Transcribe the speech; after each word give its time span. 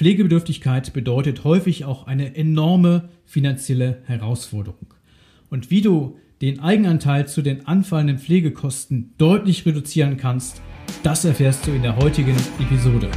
Pflegebedürftigkeit 0.00 0.94
bedeutet 0.94 1.44
häufig 1.44 1.84
auch 1.84 2.06
eine 2.06 2.34
enorme 2.34 3.10
finanzielle 3.26 3.98
Herausforderung. 4.06 4.94
Und 5.50 5.70
wie 5.70 5.82
du 5.82 6.16
den 6.40 6.60
Eigenanteil 6.60 7.28
zu 7.28 7.42
den 7.42 7.66
anfallenden 7.66 8.18
Pflegekosten 8.18 9.12
deutlich 9.18 9.66
reduzieren 9.66 10.16
kannst, 10.16 10.62
das 11.02 11.26
erfährst 11.26 11.66
du 11.66 11.72
in 11.72 11.82
der 11.82 11.96
heutigen 11.96 12.34
Episode. 12.58 13.10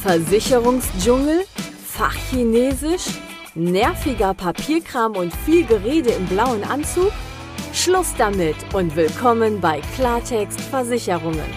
Versicherungsdschungel, 0.00 1.40
Fachchinesisch, 1.86 3.18
nerviger 3.56 4.32
Papierkram 4.32 5.16
und 5.16 5.34
viel 5.34 5.64
Gerede 5.66 6.10
im 6.10 6.26
blauen 6.26 6.62
Anzug? 6.62 7.10
Schluss 7.72 8.14
damit 8.18 8.56
und 8.74 8.96
willkommen 8.96 9.60
bei 9.60 9.80
Klartext 9.94 10.60
Versicherungen. 10.60 11.48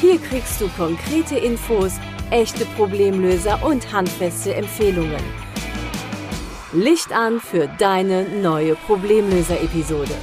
Hier 0.00 0.18
kriegst 0.18 0.60
du 0.60 0.68
konkrete 0.68 1.36
Infos, 1.36 1.94
echte 2.30 2.64
Problemlöser 2.76 3.60
und 3.64 3.92
handfeste 3.92 4.54
Empfehlungen. 4.54 5.22
Licht 6.72 7.12
an 7.12 7.40
für 7.40 7.68
deine 7.78 8.28
neue 8.28 8.76
Problemlöser-Episode. 8.76 10.14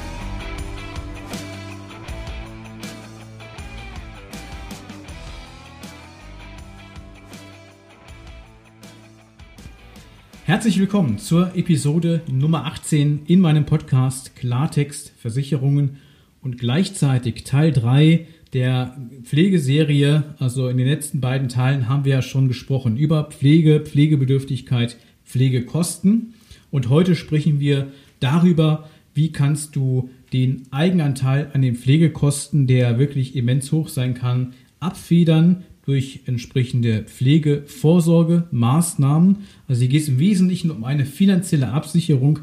Herzlich 10.47 10.79
willkommen 10.79 11.17
zur 11.17 11.55
Episode 11.55 12.21
Nummer 12.31 12.65
18 12.65 13.23
in 13.25 13.39
meinem 13.39 13.65
Podcast 13.65 14.35
Klartext 14.35 15.11
Versicherungen 15.17 15.97
und 16.43 16.59
gleichzeitig 16.59 17.45
Teil 17.45 17.71
3 17.71 18.27
der 18.53 18.95
Pflegeserie. 19.23 20.35
Also 20.37 20.67
in 20.69 20.77
den 20.77 20.87
letzten 20.87 21.19
beiden 21.19 21.49
Teilen 21.49 21.89
haben 21.89 22.05
wir 22.05 22.13
ja 22.13 22.21
schon 22.21 22.47
gesprochen 22.47 22.95
über 22.95 23.23
Pflege, 23.23 23.79
Pflegebedürftigkeit, 23.79 24.97
Pflegekosten. 25.25 26.35
Und 26.69 26.89
heute 26.89 27.15
sprechen 27.15 27.59
wir 27.59 27.87
darüber, 28.19 28.87
wie 29.15 29.31
kannst 29.31 29.75
du 29.75 30.11
den 30.31 30.67
Eigenanteil 30.69 31.49
an 31.53 31.63
den 31.63 31.75
Pflegekosten, 31.75 32.67
der 32.67 32.99
wirklich 32.99 33.35
immens 33.35 33.71
hoch 33.71 33.87
sein 33.87 34.13
kann, 34.13 34.53
abfedern 34.79 35.63
durch 35.85 36.21
entsprechende 36.25 37.03
Pflegevorsorgemaßnahmen. 37.03 39.37
Also 39.67 39.81
hier 39.81 39.89
geht 39.89 40.01
es 40.01 40.09
im 40.09 40.17
Wesentlichen 40.19 40.71
um 40.71 40.83
eine 40.83 41.05
finanzielle 41.05 41.69
Absicherung, 41.69 42.39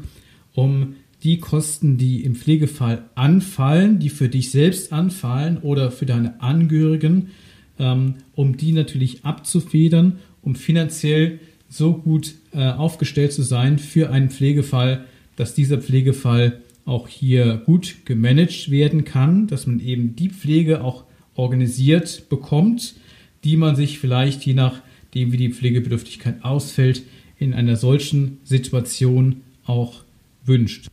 um 0.53 0.95
die 1.23 1.39
Kosten, 1.39 1.97
die 1.97 2.23
im 2.23 2.35
Pflegefall 2.35 3.05
anfallen, 3.15 3.99
die 3.99 4.09
für 4.09 4.29
dich 4.29 4.51
selbst 4.51 4.91
anfallen 4.91 5.57
oder 5.57 5.91
für 5.91 6.05
deine 6.05 6.41
Angehörigen, 6.41 7.29
ähm, 7.79 8.15
um 8.35 8.57
die 8.57 8.73
natürlich 8.73 9.25
abzufedern, 9.25 10.19
um 10.41 10.55
finanziell 10.55 11.39
so 11.69 11.93
gut 11.93 12.35
äh, 12.53 12.69
aufgestellt 12.69 13.33
zu 13.33 13.41
sein 13.41 13.79
für 13.79 14.11
einen 14.11 14.29
Pflegefall, 14.29 15.05
dass 15.35 15.55
dieser 15.55 15.79
Pflegefall 15.79 16.61
auch 16.85 17.07
hier 17.07 17.61
gut 17.65 18.05
gemanagt 18.05 18.69
werden 18.69 19.05
kann, 19.05 19.47
dass 19.47 19.65
man 19.65 19.79
eben 19.79 20.15
die 20.15 20.29
Pflege 20.29 20.83
auch 20.83 21.05
organisiert 21.35 22.29
bekommt, 22.29 22.95
die 23.43 23.57
man 23.57 23.75
sich 23.75 23.99
vielleicht, 23.99 24.45
je 24.45 24.53
nachdem 24.53 25.31
wie 25.31 25.37
die 25.37 25.51
Pflegebedürftigkeit 25.51 26.43
ausfällt, 26.43 27.03
in 27.37 27.53
einer 27.53 27.75
solchen 27.75 28.37
Situation 28.43 29.41
auch 29.65 30.03
wünscht. 30.45 30.87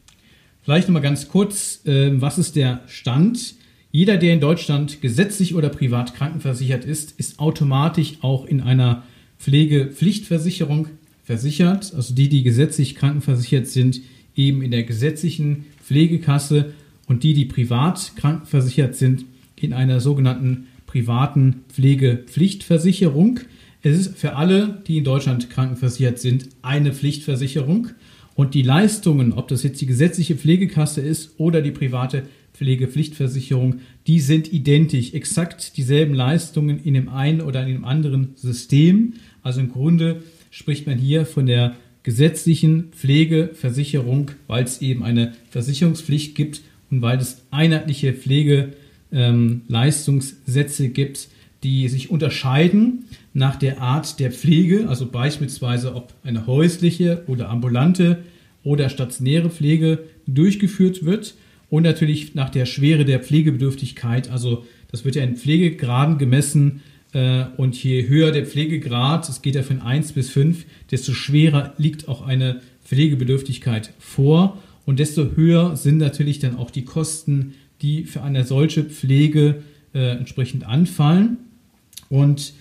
Vielleicht 0.62 0.88
nochmal 0.88 1.02
ganz 1.02 1.28
kurz, 1.28 1.80
äh, 1.86 2.20
was 2.20 2.38
ist 2.38 2.56
der 2.56 2.82
Stand? 2.86 3.54
Jeder, 3.92 4.18
der 4.18 4.34
in 4.34 4.40
Deutschland 4.40 5.00
gesetzlich 5.00 5.54
oder 5.54 5.68
privat 5.68 6.14
krankenversichert 6.14 6.84
ist, 6.84 7.18
ist 7.18 7.40
automatisch 7.40 8.14
auch 8.20 8.44
in 8.44 8.60
einer 8.60 9.02
Pflegepflichtversicherung 9.38 10.88
versichert. 11.24 11.92
Also 11.94 12.14
die, 12.14 12.28
die 12.28 12.42
gesetzlich 12.42 12.94
krankenversichert 12.94 13.66
sind, 13.66 14.00
eben 14.36 14.62
in 14.62 14.70
der 14.70 14.84
gesetzlichen 14.84 15.66
Pflegekasse 15.84 16.72
und 17.06 17.24
die, 17.24 17.34
die 17.34 17.46
privat 17.46 18.12
krankenversichert 18.16 18.94
sind, 18.94 19.24
in 19.56 19.72
einer 19.72 20.00
sogenannten 20.00 20.68
privaten 20.90 21.62
Pflegepflichtversicherung. 21.68 23.40
Es 23.80 23.96
ist 23.96 24.18
für 24.18 24.34
alle, 24.34 24.82
die 24.88 24.98
in 24.98 25.04
Deutschland 25.04 25.48
krankenversichert 25.48 26.18
sind, 26.18 26.48
eine 26.62 26.92
Pflichtversicherung. 26.92 27.88
Und 28.34 28.54
die 28.54 28.62
Leistungen, 28.62 29.32
ob 29.32 29.46
das 29.46 29.62
jetzt 29.62 29.80
die 29.80 29.86
gesetzliche 29.86 30.34
Pflegekasse 30.34 31.00
ist 31.00 31.38
oder 31.38 31.62
die 31.62 31.70
private 31.70 32.24
Pflegepflichtversicherung, 32.54 33.76
die 34.08 34.18
sind 34.18 34.52
identisch, 34.52 35.14
exakt 35.14 35.76
dieselben 35.76 36.14
Leistungen 36.14 36.82
in 36.82 36.94
dem 36.94 37.08
einen 37.08 37.40
oder 37.40 37.62
in 37.62 37.68
dem 37.68 37.84
anderen 37.84 38.30
System. 38.34 39.14
Also 39.42 39.60
im 39.60 39.70
Grunde 39.70 40.24
spricht 40.50 40.88
man 40.88 40.98
hier 40.98 41.24
von 41.24 41.46
der 41.46 41.76
gesetzlichen 42.02 42.88
Pflegeversicherung, 42.90 44.32
weil 44.48 44.64
es 44.64 44.82
eben 44.82 45.04
eine 45.04 45.34
Versicherungspflicht 45.50 46.34
gibt 46.34 46.62
und 46.90 47.00
weil 47.00 47.18
es 47.18 47.42
einheitliche 47.52 48.12
Pflege 48.12 48.72
ähm, 49.12 49.62
Leistungssätze 49.68 50.88
gibt, 50.88 51.28
die 51.62 51.88
sich 51.88 52.10
unterscheiden 52.10 53.04
nach 53.34 53.56
der 53.56 53.80
Art 53.80 54.18
der 54.18 54.32
Pflege, 54.32 54.88
also 54.88 55.06
beispielsweise 55.06 55.94
ob 55.94 56.14
eine 56.24 56.46
häusliche 56.46 57.22
oder 57.26 57.50
ambulante 57.50 58.18
oder 58.62 58.88
stationäre 58.88 59.50
Pflege 59.50 60.00
durchgeführt 60.26 61.04
wird 61.04 61.34
und 61.68 61.82
natürlich 61.82 62.34
nach 62.34 62.50
der 62.50 62.66
Schwere 62.66 63.04
der 63.04 63.20
Pflegebedürftigkeit. 63.20 64.30
Also 64.30 64.64
das 64.90 65.04
wird 65.04 65.16
ja 65.16 65.22
in 65.22 65.36
Pflegegraden 65.36 66.18
gemessen 66.18 66.82
äh, 67.12 67.44
und 67.56 67.82
je 67.82 68.08
höher 68.08 68.32
der 68.32 68.46
Pflegegrad, 68.46 69.28
es 69.28 69.42
geht 69.42 69.54
ja 69.54 69.62
von 69.62 69.80
1 69.80 70.12
bis 70.12 70.30
5, 70.30 70.64
desto 70.90 71.12
schwerer 71.12 71.74
liegt 71.78 72.08
auch 72.08 72.26
eine 72.26 72.60
Pflegebedürftigkeit 72.84 73.92
vor 73.98 74.58
und 74.86 74.98
desto 74.98 75.36
höher 75.36 75.76
sind 75.76 75.98
natürlich 75.98 76.38
dann 76.38 76.56
auch 76.56 76.70
die 76.70 76.84
Kosten, 76.84 77.54
die 77.82 78.04
für 78.04 78.22
eine 78.22 78.44
solche 78.44 78.84
Pflege 78.84 79.62
äh, 79.94 80.16
entsprechend 80.16 80.66
anfallen. 80.66 81.38
Und 82.08 82.54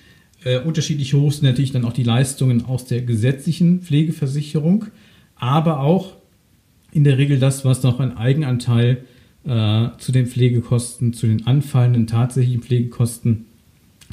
äh, 0.44 0.60
unterschiedlich 0.60 1.14
hoch 1.14 1.32
sind 1.32 1.44
natürlich 1.44 1.72
dann 1.72 1.86
auch 1.86 1.94
die 1.94 2.04
Leistungen 2.04 2.66
aus 2.66 2.86
der 2.86 3.02
gesetzlichen 3.02 3.82
Pflegeversicherung, 3.82 4.86
aber 5.36 5.80
auch 5.82 6.14
in 6.92 7.04
der 7.04 7.18
Regel 7.18 7.40
das, 7.40 7.66
was 7.66 7.84
noch 7.84 8.00
ein 8.00 8.16
Eigenanteil 8.18 9.04
äh, 9.46 9.88
zu 9.98 10.12
den 10.12 10.28
Pflegekosten, 10.28 11.14
zu 11.14 11.28
den 11.28 11.46
anfallenden 11.46 12.08
tatsächlichen 12.08 12.62
Pflegekosten 12.62 13.46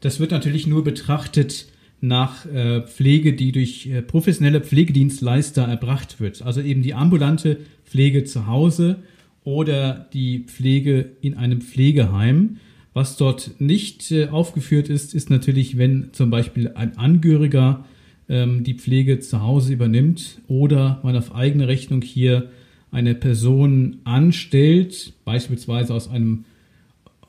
Das 0.00 0.18
wird 0.18 0.30
natürlich 0.30 0.66
nur 0.66 0.82
betrachtet 0.82 1.66
nach 2.00 2.46
äh, 2.46 2.80
Pflege, 2.82 3.34
die 3.34 3.52
durch 3.52 3.86
äh, 3.86 4.00
professionelle 4.02 4.62
Pflegedienstleister 4.62 5.64
erbracht 5.64 6.20
wird. 6.20 6.42
Also 6.42 6.62
eben 6.62 6.82
die 6.82 6.94
ambulante 6.94 7.58
Pflege 7.84 8.24
zu 8.24 8.46
Hause 8.46 9.02
oder 9.44 10.08
die 10.12 10.40
Pflege 10.40 11.10
in 11.20 11.34
einem 11.34 11.60
Pflegeheim. 11.60 12.56
Was 12.94 13.16
dort 13.16 13.60
nicht 13.60 14.10
äh, 14.10 14.28
aufgeführt 14.28 14.88
ist, 14.88 15.14
ist 15.14 15.28
natürlich, 15.28 15.76
wenn 15.76 16.12
zum 16.12 16.30
Beispiel 16.30 16.68
ein 16.74 16.96
Angehöriger 16.96 17.84
ähm, 18.30 18.62
die 18.64 18.74
Pflege 18.74 19.18
zu 19.18 19.42
Hause 19.42 19.74
übernimmt 19.74 20.40
oder 20.46 21.00
man 21.02 21.16
auf 21.16 21.34
eigene 21.34 21.68
Rechnung 21.68 22.00
hier 22.00 22.48
eine 22.92 23.14
Person 23.14 23.98
anstellt, 24.04 25.12
beispielsweise 25.24 25.92
aus 25.92 26.08
einem 26.08 26.44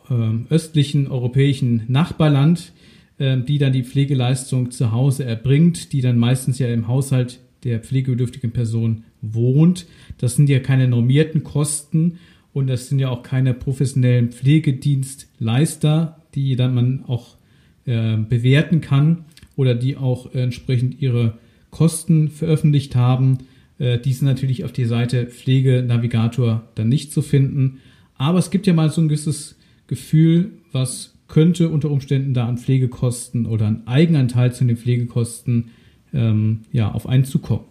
ähm, 0.09 0.45
östlichen 0.50 1.07
europäischen 1.07 1.83
Nachbarland, 1.88 2.71
ähm, 3.19 3.45
die 3.45 3.57
dann 3.57 3.74
die 3.74 3.83
Pflegeleistung 3.83 4.71
zu 4.71 4.92
Hause 4.92 5.25
erbringt, 5.25 5.92
die 5.92 6.01
dann 6.01 6.18
meistens 6.18 6.59
ja 6.59 6.68
im 6.68 6.88
Haushalt 6.88 7.39
der 7.63 7.80
pflegebedürftigen 7.80 8.51
Person 8.51 9.03
wohnt. 9.21 9.88
Das 10.19 10.36
sind 10.36 10.50
ja 10.50 10.59
keine 10.59 10.88
normierten 10.88 11.44
Kosten 11.44 12.19
und 12.53 12.68
das 12.68 12.89
sind 12.89 13.00
ja 13.00 13.09
auch 13.09 13.24
keine 13.24 13.53
professionellen 13.53 14.31
Pflegedienstleister, 14.31 16.21
die 16.36 16.56
dann 16.56 16.75
man 16.75 17.06
auch 17.06 17.38
äh, 17.86 18.18
bewerten 18.18 18.81
kann 18.81 19.25
oder 19.56 19.75
die 19.75 19.98
auch 19.98 20.33
entsprechend 20.33 21.01
ihre 21.01 21.38
Kosten 21.69 22.30
veröffentlicht 22.30 22.95
haben. 22.95 23.39
Äh, 23.80 24.00
die 24.00 24.13
sind 24.13 24.27
natürlich 24.27 24.63
auf 24.63 24.71
die 24.71 24.86
Seite 24.86 25.27
Pflegenavigator 25.27 26.68
dann 26.75 26.89
nicht 26.89 27.12
zu 27.12 27.21
finden. 27.21 27.80
Aber 28.15 28.39
es 28.39 28.51
gibt 28.51 28.68
ja 28.68 28.74
mal 28.74 28.92
so 28.92 29.01
ein 29.01 29.07
gewisses 29.07 29.57
Gefühl, 29.88 30.51
was 30.71 31.15
könnte 31.27 31.69
unter 31.69 31.89
Umständen 31.89 32.33
da 32.33 32.48
an 32.48 32.57
Pflegekosten 32.57 33.45
oder 33.45 33.68
an 33.68 33.88
Eigenanteil 33.88 34.53
zu 34.53 34.65
den 34.65 34.77
Pflegekosten 34.77 35.71
ähm, 36.13 36.62
ja, 36.71 36.92
auf 36.92 37.07
einen 37.07 37.24
zukommen. 37.24 37.65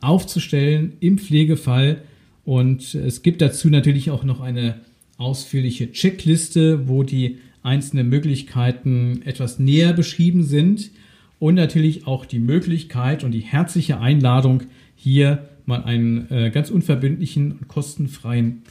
aufzustellen 0.00 0.94
im 1.00 1.18
Pflegefall. 1.18 2.02
Und 2.44 2.94
es 2.94 3.22
gibt 3.22 3.40
dazu 3.40 3.68
natürlich 3.68 4.10
auch 4.10 4.24
noch 4.24 4.40
eine 4.40 4.80
ausführliche 5.16 5.92
Checkliste, 5.92 6.88
wo 6.88 7.02
die 7.02 7.38
einzelne 7.62 8.04
Möglichkeiten 8.04 9.22
etwas 9.24 9.58
näher 9.58 9.92
beschrieben 9.92 10.42
sind 10.42 10.90
und 11.38 11.54
natürlich 11.54 12.06
auch 12.06 12.26
die 12.26 12.38
Möglichkeit 12.38 13.24
und 13.24 13.32
die 13.32 13.40
herzliche 13.40 14.00
Einladung, 14.00 14.64
hier 14.96 15.48
mal 15.66 15.82
einen 15.84 16.30
äh, 16.30 16.50
ganz 16.50 16.70
unverbindlichen 16.70 17.52
und 17.52 17.68
kostenfreien 17.68 18.62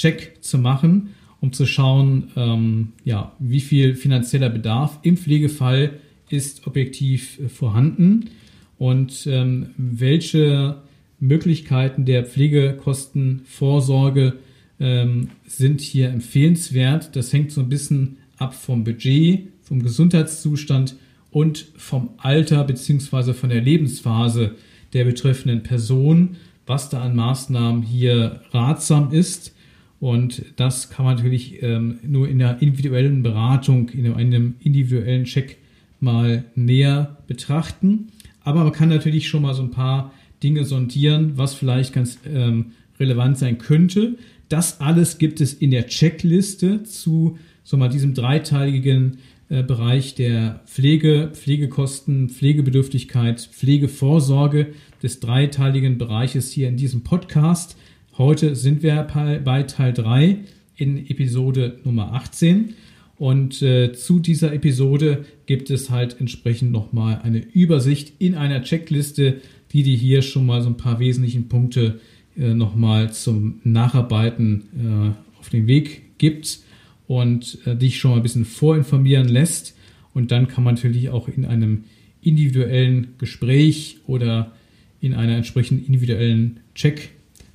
Pflegecheck 0.00 0.38
zu 0.40 0.58
machen, 0.58 1.14
um 1.40 1.52
zu 1.52 1.66
schauen, 1.66 2.30
ähm, 2.36 2.92
ja, 3.04 3.32
wie 3.38 3.60
viel 3.60 3.94
finanzieller 3.94 4.50
Bedarf 4.50 4.98
im 5.02 5.16
Pflegefall 5.16 6.00
ist 6.28 6.66
objektiv 6.66 7.38
äh, 7.40 7.48
vorhanden 7.48 8.30
und 8.78 9.26
ähm, 9.26 9.70
welche 9.76 10.82
Möglichkeiten 11.18 12.04
der 12.06 12.24
Pflegekostenvorsorge 12.24 14.34
ähm, 14.78 15.28
sind 15.46 15.80
hier 15.80 16.08
empfehlenswert. 16.08 17.14
Das 17.14 17.32
hängt 17.32 17.52
so 17.52 17.60
ein 17.60 17.68
bisschen 17.68 18.16
ab 18.38 18.54
vom 18.54 18.84
Budget, 18.84 19.48
vom 19.62 19.82
Gesundheitszustand 19.82 20.96
und 21.30 21.66
vom 21.76 22.10
Alter 22.16 22.64
bzw. 22.64 23.34
von 23.34 23.50
der 23.50 23.60
Lebensphase 23.60 24.54
der 24.94 25.04
betreffenden 25.04 25.62
Person, 25.62 26.36
was 26.66 26.88
da 26.88 27.02
an 27.02 27.14
Maßnahmen 27.14 27.82
hier 27.82 28.40
ratsam 28.52 29.12
ist. 29.12 29.54
Und 30.00 30.44
das 30.56 30.88
kann 30.88 31.04
man 31.04 31.16
natürlich 31.16 31.62
ähm, 31.62 31.98
nur 32.02 32.26
in 32.26 32.38
der 32.38 32.60
individuellen 32.62 33.22
Beratung, 33.22 33.90
in 33.90 34.12
einem 34.12 34.54
individuellen 34.60 35.24
Check 35.24 35.58
mal 36.00 36.44
näher 36.54 37.18
betrachten. 37.26 38.08
Aber 38.42 38.64
man 38.64 38.72
kann 38.72 38.88
natürlich 38.88 39.28
schon 39.28 39.42
mal 39.42 39.54
so 39.54 39.62
ein 39.62 39.70
paar 39.70 40.12
Dinge 40.42 40.64
sondieren, 40.64 41.36
was 41.36 41.54
vielleicht 41.54 41.92
ganz 41.92 42.18
ähm, 42.26 42.72
relevant 42.98 43.38
sein 43.38 43.58
könnte. 43.58 44.16
Das 44.48 44.80
alles 44.80 45.18
gibt 45.18 45.42
es 45.42 45.52
in 45.52 45.70
der 45.70 45.86
Checkliste 45.86 46.82
zu 46.82 47.38
so 47.62 47.76
mal 47.76 47.88
diesem 47.88 48.14
dreiteiligen 48.14 49.18
äh, 49.50 49.62
Bereich 49.62 50.14
der 50.14 50.62
Pflege, 50.66 51.30
Pflegekosten, 51.34 52.30
Pflegebedürftigkeit, 52.30 53.40
Pflegevorsorge 53.40 54.68
des 55.02 55.20
dreiteiligen 55.20 55.98
Bereiches 55.98 56.50
hier 56.50 56.68
in 56.68 56.76
diesem 56.76 57.02
Podcast. 57.02 57.76
Heute 58.20 58.54
sind 58.54 58.82
wir 58.82 59.06
bei 59.42 59.62
Teil 59.62 59.94
3 59.94 60.36
in 60.76 61.06
Episode 61.08 61.78
Nummer 61.84 62.12
18. 62.12 62.74
Und 63.16 63.62
äh, 63.62 63.94
zu 63.94 64.18
dieser 64.18 64.52
Episode 64.52 65.24
gibt 65.46 65.70
es 65.70 65.88
halt 65.88 66.20
entsprechend 66.20 66.70
nochmal 66.70 67.22
eine 67.22 67.38
Übersicht 67.38 68.12
in 68.18 68.34
einer 68.34 68.62
Checkliste, 68.62 69.40
die 69.72 69.84
dir 69.84 69.96
hier 69.96 70.20
schon 70.20 70.44
mal 70.44 70.60
so 70.60 70.68
ein 70.68 70.76
paar 70.76 71.00
wesentlichen 71.00 71.48
Punkte 71.48 71.98
äh, 72.36 72.52
nochmal 72.52 73.10
zum 73.10 73.60
Nacharbeiten 73.64 74.64
äh, 74.76 75.38
auf 75.38 75.48
den 75.48 75.66
Weg 75.66 76.18
gibt 76.18 76.58
und 77.06 77.56
äh, 77.64 77.74
dich 77.74 77.98
schon 77.98 78.10
mal 78.10 78.18
ein 78.18 78.22
bisschen 78.22 78.44
vorinformieren 78.44 79.28
lässt. 79.28 79.74
Und 80.12 80.30
dann 80.30 80.46
kann 80.46 80.62
man 80.62 80.74
natürlich 80.74 81.08
auch 81.08 81.26
in 81.28 81.46
einem 81.46 81.84
individuellen 82.20 83.14
Gespräch 83.16 83.96
oder 84.06 84.52
in 85.00 85.14
einer 85.14 85.36
entsprechenden 85.36 85.86
individuellen 85.86 86.60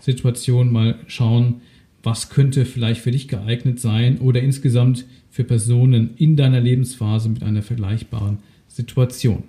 Check-Situation 0.06 0.72
mal 0.72 1.00
schauen, 1.08 1.62
was 2.04 2.30
könnte 2.30 2.66
vielleicht 2.66 3.02
für 3.02 3.12
dich 3.12 3.28
geeignet 3.28 3.80
sein 3.80 4.20
oder 4.20 4.42
insgesamt 4.42 5.06
für 5.32 5.44
Personen 5.44 6.12
in 6.18 6.36
deiner 6.36 6.62
Lebensphase 6.62 7.30
mit 7.30 7.42
einer 7.42 7.64
vergleichbaren 7.64 8.38
Situation. 8.68 9.44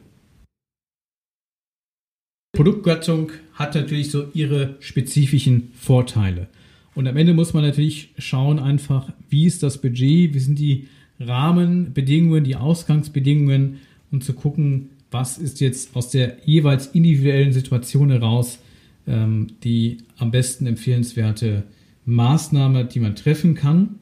Produktgattung 2.52 3.32
hat 3.52 3.74
natürlich 3.74 4.10
so 4.10 4.28
ihre 4.32 4.76
spezifischen 4.80 5.70
Vorteile. 5.74 6.48
Und 6.94 7.06
am 7.06 7.18
Ende 7.18 7.34
muss 7.34 7.52
man 7.52 7.62
natürlich 7.62 8.14
schauen 8.16 8.58
einfach, 8.58 9.12
wie 9.28 9.44
ist 9.44 9.62
das 9.62 9.78
Budget, 9.82 10.32
wie 10.32 10.38
sind 10.38 10.58
die 10.58 10.88
Rahmenbedingungen, 11.20 12.44
die 12.44 12.56
Ausgangsbedingungen 12.56 13.80
und 14.10 14.24
zu 14.24 14.32
gucken, 14.32 14.90
was 15.10 15.36
ist 15.36 15.60
jetzt 15.60 15.94
aus 15.94 16.08
der 16.08 16.38
jeweils 16.46 16.86
individuellen 16.86 17.52
Situation 17.52 18.10
heraus 18.10 18.58
die 19.06 19.98
am 20.18 20.32
besten 20.32 20.66
empfehlenswerte 20.66 21.62
Maßnahme, 22.06 22.86
die 22.86 23.00
man 23.00 23.14
treffen 23.14 23.54
kann. 23.54 23.96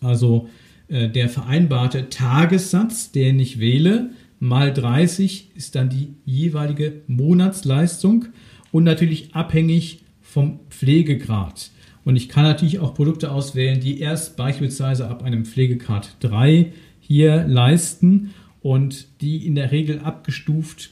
Also 0.00 0.48
äh, 0.88 1.08
der 1.08 1.28
vereinbarte 1.28 2.08
Tagessatz, 2.08 3.12
den 3.12 3.38
ich 3.40 3.58
wähle, 3.58 4.10
mal 4.38 4.72
30 4.72 5.50
ist 5.54 5.74
dann 5.74 5.88
die 5.88 6.14
jeweilige 6.24 7.02
Monatsleistung 7.06 8.26
und 8.72 8.84
natürlich 8.84 9.34
abhängig 9.34 10.04
vom 10.20 10.60
Pflegegrad. 10.70 11.70
Und 12.04 12.16
ich 12.16 12.28
kann 12.28 12.44
natürlich 12.44 12.80
auch 12.80 12.94
Produkte 12.94 13.30
auswählen, 13.30 13.80
die 13.80 14.00
erst 14.00 14.36
beispielsweise 14.36 15.08
ab 15.08 15.22
einem 15.22 15.44
Pflegegrad 15.44 16.16
3 16.20 16.72
hier 17.00 17.44
leisten 17.46 18.34
und 18.60 19.06
die 19.20 19.46
in 19.46 19.54
der 19.54 19.72
Regel 19.72 20.00
abgestuft, 20.00 20.90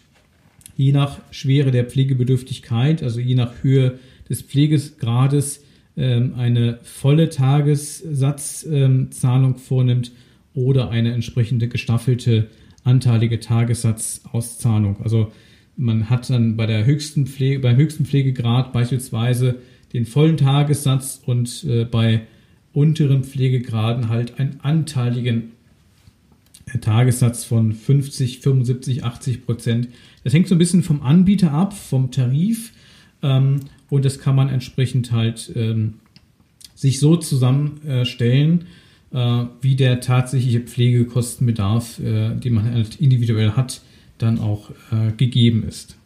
je 0.77 0.93
nach 0.93 1.19
Schwere 1.31 1.71
der 1.71 1.85
Pflegebedürftigkeit, 1.85 3.03
also 3.03 3.21
je 3.21 3.35
nach 3.35 3.63
Höhe 3.63 3.99
des 4.33 4.43
Pflegegrades, 4.43 5.63
ähm, 5.97 6.35
eine 6.37 6.81
volle 6.83 7.29
Tagessatzzahlung 7.29 9.59
vornimmt 9.59 10.11
oder 10.55 10.91
eine 10.91 11.13
entsprechende 11.13 11.69
gestaffelte 11.69 12.49
anteilige 12.83 13.39
Tagessatzauszahlung. 13.41 15.03
Also 15.03 15.31
man 15.77 16.11
hat 16.11 16.31
dann 16.31 16.57
bei 16.57 16.67
der 16.67 16.87
höchsten 16.87 17.27
Pflege, 17.27 17.61
beim 17.61 17.77
höchsten 17.77 18.07
Pflegegrad 18.07 18.73
beispielsweise 18.73 19.57
den 19.93 20.07
vollen 20.07 20.39
Tagessatz 20.39 21.23
und 21.25 21.65
äh, 21.65 21.85
bei 21.85 22.23
unteren 22.73 23.25
Pflegegraden 23.25 24.09
halt 24.09 24.41
einen 24.41 24.61
anteiligen 24.63 25.53
äh, 26.73 26.79
Tagessatz 26.79 27.45
von 27.45 27.73
50, 27.73 28.39
75, 28.41 29.05
80 29.05 29.45
Prozent. 29.45 29.89
Das 30.25 30.33
hängt 30.33 30.49
so 30.49 30.55
ein 30.55 30.59
bisschen 30.59 30.83
vom 30.83 31.03
Anbieter 31.03 31.53
ab, 31.53 31.75
vom 31.75 32.11
Tarif. 32.11 32.73
Ähm, 33.23 33.61
und 33.93 34.07
das 34.07 34.19
kann 34.19 34.35
man 34.35 34.49
entsprechend 34.49 35.13
halt 35.13 35.53
ähm, 35.55 35.97
sich 36.75 36.99
so 36.99 37.17
zusammenstellen, 37.17 38.65
äh, 39.13 39.45
wie 39.61 39.77
der 39.77 40.01
tatsächliche 40.01 40.61
Pflegekostenbedarf, 40.61 41.99
äh, 41.99 42.35
den 42.37 42.55
man 42.55 42.73
halt 42.73 42.97
individuell 43.03 43.51
hat, 43.51 43.83
dann 44.17 44.39
auch 44.39 44.71
äh, 44.71 45.13
gegeben 45.19 45.63
ist. 45.69 45.99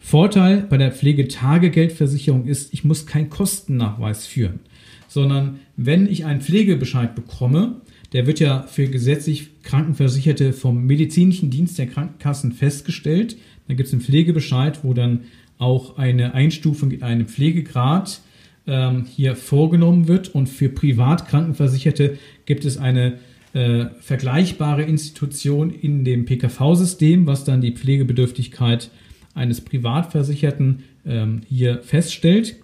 Vorteil 0.00 0.62
bei 0.62 0.78
der 0.78 0.90
Pflegetagegeldversicherung 0.90 2.46
ist, 2.46 2.72
ich 2.72 2.82
muss 2.82 3.04
keinen 3.04 3.28
Kostennachweis 3.28 4.24
führen, 4.24 4.60
sondern 5.06 5.58
wenn 5.76 6.06
ich 6.06 6.24
einen 6.24 6.40
Pflegebescheid 6.40 7.14
bekomme, 7.14 7.82
der 8.14 8.26
wird 8.26 8.40
ja 8.40 8.62
für 8.62 8.88
gesetzlich 8.88 9.62
Krankenversicherte 9.64 10.54
vom 10.54 10.86
medizinischen 10.86 11.50
Dienst 11.50 11.78
der 11.78 11.88
Krankenkassen 11.88 12.52
festgestellt. 12.52 13.36
Dann 13.68 13.76
gibt 13.76 13.88
es 13.88 13.92
einen 13.92 14.02
Pflegebescheid, 14.02 14.82
wo 14.82 14.94
dann 14.94 15.20
auch 15.62 15.96
eine 15.96 16.34
Einstufung 16.34 16.90
in 16.90 17.02
einem 17.02 17.26
Pflegegrad 17.26 18.20
ähm, 18.66 19.04
hier 19.04 19.36
vorgenommen 19.36 20.08
wird. 20.08 20.34
Und 20.34 20.48
für 20.48 20.68
Privatkrankenversicherte 20.68 22.18
gibt 22.44 22.64
es 22.64 22.76
eine 22.76 23.14
äh, 23.54 23.86
vergleichbare 24.00 24.82
Institution 24.82 25.70
in 25.70 26.04
dem 26.04 26.24
PKV-System, 26.24 27.26
was 27.26 27.44
dann 27.44 27.60
die 27.60 27.72
Pflegebedürftigkeit 27.72 28.90
eines 29.34 29.60
Privatversicherten 29.60 30.84
ähm, 31.06 31.42
hier 31.48 31.82
feststellt. 31.82 32.56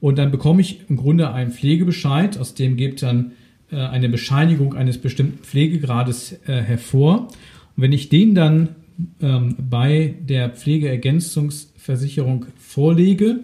Und 0.00 0.18
dann 0.18 0.30
bekomme 0.30 0.60
ich 0.60 0.80
im 0.88 0.96
Grunde 0.96 1.32
einen 1.32 1.52
Pflegebescheid, 1.52 2.38
aus 2.38 2.54
dem 2.54 2.76
geht 2.76 3.02
dann 3.02 3.32
äh, 3.70 3.76
eine 3.76 4.08
Bescheinigung 4.08 4.74
eines 4.74 4.98
bestimmten 4.98 5.44
Pflegegrades 5.44 6.40
äh, 6.46 6.60
hervor. 6.60 7.28
Und 7.76 7.82
wenn 7.82 7.92
ich 7.92 8.08
den 8.08 8.34
dann 8.34 8.70
ähm, 9.20 9.56
bei 9.58 10.14
der 10.20 10.50
Pflegeergänzungsversicherung 10.50 12.46
vorlege 12.56 13.40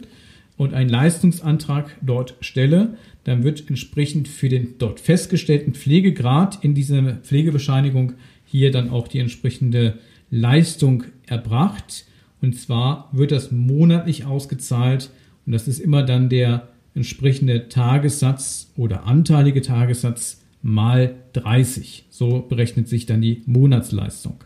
und 0.57 0.75
einen 0.75 0.91
Leistungsantrag 0.91 1.97
dort 2.03 2.35
stelle, 2.41 2.97
dann 3.25 3.45
wird 3.45 3.69
entsprechend 3.69 4.29
für 4.29 4.49
den 4.49 4.75
dort 4.79 5.01
festgestellten 5.01 5.75
Pflegegrad 5.75 6.65
in 6.65 6.75
dieser 6.75 7.03
Pflegebescheinigung 7.17 8.15
hier 8.45 8.71
dann 8.71 8.91
auch 8.91 9.09
die 9.09 9.19
entsprechende 9.19 9.99
Leistung 10.31 11.05
erbracht. 11.27 12.05
Und 12.41 12.57
zwar 12.57 13.09
wird 13.13 13.33
das 13.33 13.51
monatlich 13.51 14.25
ausgezahlt 14.25 15.11
und 15.47 15.53
das 15.53 15.69
ist 15.69 15.79
immer 15.81 16.03
dann 16.03 16.29
der 16.29 16.69
entsprechende 16.95 17.69
Tagessatz 17.69 18.73
oder 18.77 19.05
anteilige 19.05 19.63
Tagessatz 19.63 20.43
mal 20.63 21.15
30. 21.33 22.07
So 22.11 22.41
berechnet 22.41 22.89
sich 22.89 23.07
dann 23.07 23.23
die 23.23 23.43
Monatsleistung. 23.47 24.45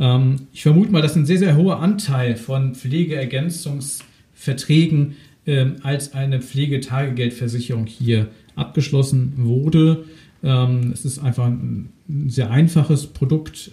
Ähm, 0.00 0.48
ich 0.52 0.62
vermute 0.62 0.90
mal, 0.90 1.02
dass 1.02 1.14
ein 1.14 1.26
sehr, 1.26 1.38
sehr 1.38 1.56
hoher 1.56 1.78
Anteil 1.80 2.34
von 2.36 2.74
Pflegeergänzungsverträgen 2.74 5.16
ähm, 5.46 5.76
als 5.82 6.14
eine 6.14 6.40
Pflegetagegeldversicherung 6.40 7.86
hier 7.86 8.26
abgeschlossen 8.56 9.34
wurde. 9.36 10.06
Ähm, 10.42 10.90
es 10.92 11.04
ist 11.04 11.20
einfach 11.20 11.46
ein 11.46 11.90
sehr 12.26 12.50
einfaches 12.50 13.06
Produkt 13.08 13.72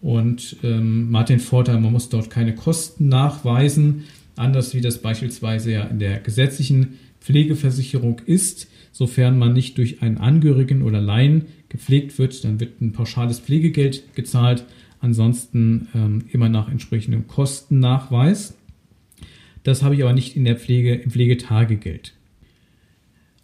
und 0.00 0.56
man 0.62 1.16
hat 1.16 1.28
den 1.28 1.40
Vorteil, 1.40 1.80
man 1.80 1.90
muss 1.92 2.08
dort 2.08 2.30
keine 2.30 2.54
Kosten 2.54 3.08
nachweisen, 3.08 4.04
anders 4.36 4.74
wie 4.74 4.80
das 4.80 4.98
beispielsweise 4.98 5.72
ja 5.72 5.82
in 5.84 5.98
der 5.98 6.20
gesetzlichen 6.20 6.98
Pflegeversicherung 7.20 8.20
ist. 8.26 8.68
Sofern 8.92 9.38
man 9.38 9.52
nicht 9.52 9.76
durch 9.78 10.02
einen 10.02 10.18
Angehörigen 10.18 10.82
oder 10.82 11.00
Laien 11.00 11.46
gepflegt 11.68 12.18
wird, 12.18 12.44
dann 12.44 12.60
wird 12.60 12.80
ein 12.80 12.92
pauschales 12.92 13.40
Pflegegeld 13.40 14.14
gezahlt. 14.14 14.64
Ansonsten 15.02 15.88
ähm, 15.96 16.24
immer 16.30 16.48
nach 16.48 16.70
entsprechendem 16.70 17.26
Kostennachweis. 17.26 18.54
Das 19.64 19.82
habe 19.82 19.96
ich 19.96 20.02
aber 20.02 20.12
nicht 20.12 20.36
in 20.36 20.44
der 20.44 20.56
Pflege, 20.56 20.94
im 20.94 21.10
Pflegetagegeld. 21.10 22.14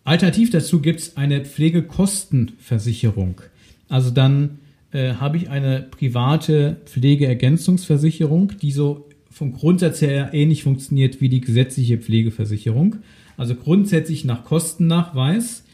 Alternativ 0.04 0.50
dazu 0.50 0.80
gibt 0.80 1.00
es 1.00 1.16
eine 1.16 1.44
Pflegekostenversicherung. 1.44 3.40
Also 3.88 4.10
dann 4.10 4.60
äh, 4.92 5.14
habe 5.14 5.36
ich 5.36 5.50
eine 5.50 5.82
private 5.82 6.76
Pflegeergänzungsversicherung, 6.86 8.52
die 8.62 8.70
so 8.70 9.08
vom 9.28 9.52
Grundsatz 9.52 10.00
her 10.00 10.30
ähnlich 10.32 10.62
funktioniert 10.62 11.20
wie 11.20 11.28
die 11.28 11.40
gesetzliche 11.40 11.98
Pflegeversicherung. 11.98 12.96
Also 13.36 13.56
grundsätzlich 13.56 14.24
nach 14.24 14.44
Kostennachweis, 14.44 15.64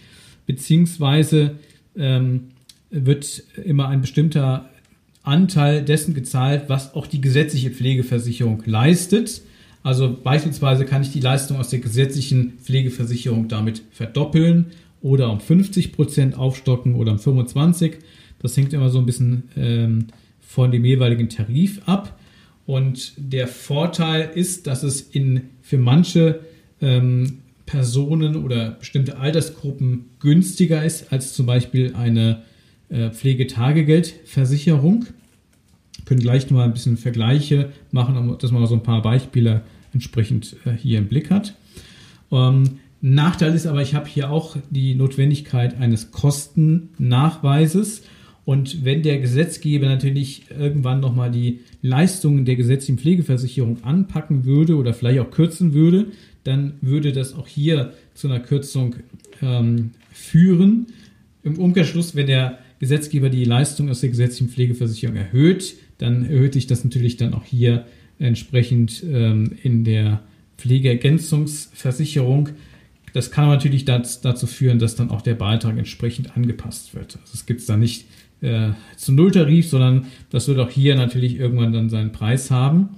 beziehungsweise 0.47 1.57
ähm, 1.95 2.49
wird 2.91 3.43
immer 3.63 3.89
ein 3.89 4.01
bestimmter 4.01 4.71
Anteil 5.25 5.83
dessen 5.83 6.15
gezahlt, 6.15 6.65
was 6.69 6.95
auch 6.95 7.07
die 7.07 7.21
gesetzliche 7.21 7.71
Pflegeversicherung 7.71 8.63
leistet. 8.67 9.43
Also 9.83 10.17
beispielsweise 10.23 10.85
kann 10.85 11.03
ich 11.03 11.11
die 11.11 11.21
Leistung 11.21 11.59
aus 11.59 11.71
der 11.71 11.81
gesetzlichen 11.81 12.55
Pflegeversicherung 12.63 13.49
damit 13.49 13.83
verdoppeln 13.91 14.67
oder 15.03 15.31
um 15.31 15.41
50 15.41 15.93
Prozent 15.93 16.39
aufstocken 16.39 16.95
oder 16.95 17.13
um 17.13 17.19
25. 17.19 17.99
Das 18.41 18.57
hängt 18.57 18.73
immer 18.73 18.91
so 18.91 18.99
ein 18.99 19.07
bisschen 19.07 19.45
ähm, 19.57 20.07
von 20.41 20.71
dem 20.71 20.85
jeweiligen 20.85 21.29
Tarif 21.29 21.81
ab. 21.87 22.19
Und 22.67 23.13
der 23.17 23.49
Vorteil 23.49 24.31
ist, 24.35 24.67
dass 24.67 24.83
es 24.83 25.03
in, 25.03 25.51
für 25.61 25.77
manche 25.77 26.41
ähm, 26.81 27.41
Personen 27.67 28.37
oder 28.37 28.73
bestimmte 28.73 29.19
Altersgruppen 29.19 30.07
günstiger 30.21 30.85
ist 30.85 31.13
als 31.13 31.35
zum 31.35 31.47
Beispiel 31.47 31.95
eine 31.95 32.43
Pflegetagegeldversicherung. 33.11 35.07
Wir 35.97 36.05
können 36.05 36.21
gleich 36.21 36.51
noch 36.51 36.59
mal 36.59 36.65
ein 36.65 36.73
bisschen 36.73 36.97
Vergleiche 36.97 37.73
machen, 37.91 38.37
dass 38.39 38.51
man 38.53 38.67
so 38.67 38.75
ein 38.75 38.83
paar 38.83 39.03
Beispiele 39.03 39.63
entsprechend 39.93 40.57
äh, 40.65 40.73
hier 40.73 40.99
im 40.99 41.09
Blick 41.09 41.31
hat. 41.31 41.55
Ähm, 42.31 42.79
Nachteil 43.01 43.55
ist 43.55 43.67
aber, 43.67 43.83
ich 43.83 43.95
habe 43.95 44.09
hier 44.09 44.31
auch 44.31 44.57
die 44.71 44.95
Notwendigkeit 44.95 45.79
eines 45.79 46.11
Kostennachweises 46.11 48.03
Und 48.45 48.85
wenn 48.85 49.03
der 49.03 49.19
Gesetzgeber 49.21 49.87
natürlich 49.87 50.43
irgendwann 50.51 51.01
nochmal 51.01 51.31
die 51.31 51.61
Leistungen 51.83 52.45
der 52.45 52.57
gesetzlichen 52.57 52.99
Pflegeversicherung 52.99 53.83
anpacken 53.85 54.45
würde 54.45 54.77
oder 54.77 54.93
vielleicht 54.93 55.21
auch 55.21 55.31
kürzen 55.31 55.73
würde, 55.73 56.07
dann 56.45 56.75
würde 56.83 57.13
das 57.13 57.35
auch 57.35 57.47
hier 57.47 57.95
zu 58.13 58.29
einer 58.29 58.41
Kürzung 58.41 58.97
ähm, 59.41 59.93
führen. 60.13 60.89
Im 61.43 61.59
Umkehrschluss, 61.59 62.15
wenn 62.15 62.27
der 62.27 62.59
Gesetzgeber 62.81 63.31
die 63.31 63.45
Leistung 63.45 63.89
aus 63.89 64.01
der 64.01 64.11
gesetzlichen 64.11 64.49
Pflegeversicherung 64.49 65.17
erhöht, 65.17 65.75
dann 65.99 66.25
erhöht 66.25 66.55
sich 66.55 66.67
das 66.67 66.85
natürlich 66.85 67.17
dann 67.17 67.35
auch 67.35 67.45
hier 67.45 67.87
entsprechend 68.19 69.03
ähm, 69.05 69.53
in 69.63 69.85
der 69.85 70.23
Pflegeergänzungsversicherung. 70.59 72.51
Das 73.13 73.31
kann 73.31 73.49
natürlich 73.49 73.85
dazu 73.85 74.47
führen, 74.47 74.79
dass 74.79 74.97
dann 74.97 75.11
auch 75.11 75.23
der 75.23 75.35
Beitrag 75.35 75.79
entsprechend 75.79 76.37
angepasst 76.37 76.95
wird. 76.95 77.17
Also 77.21 77.35
es 77.35 77.47
gibt 77.47 77.61
es 77.61 77.67
da 77.67 77.77
nicht 77.77 78.07
äh, 78.41 78.71
zu 78.97 79.13
Nulltarif, 79.13 79.69
sondern 79.69 80.07
das 80.31 80.49
wird 80.49 80.59
auch 80.59 80.71
hier 80.71 80.97
natürlich 80.97 81.39
irgendwann 81.39 81.73
dann 81.73 81.91
seinen 81.91 82.13
Preis 82.13 82.51
haben. 82.51 82.91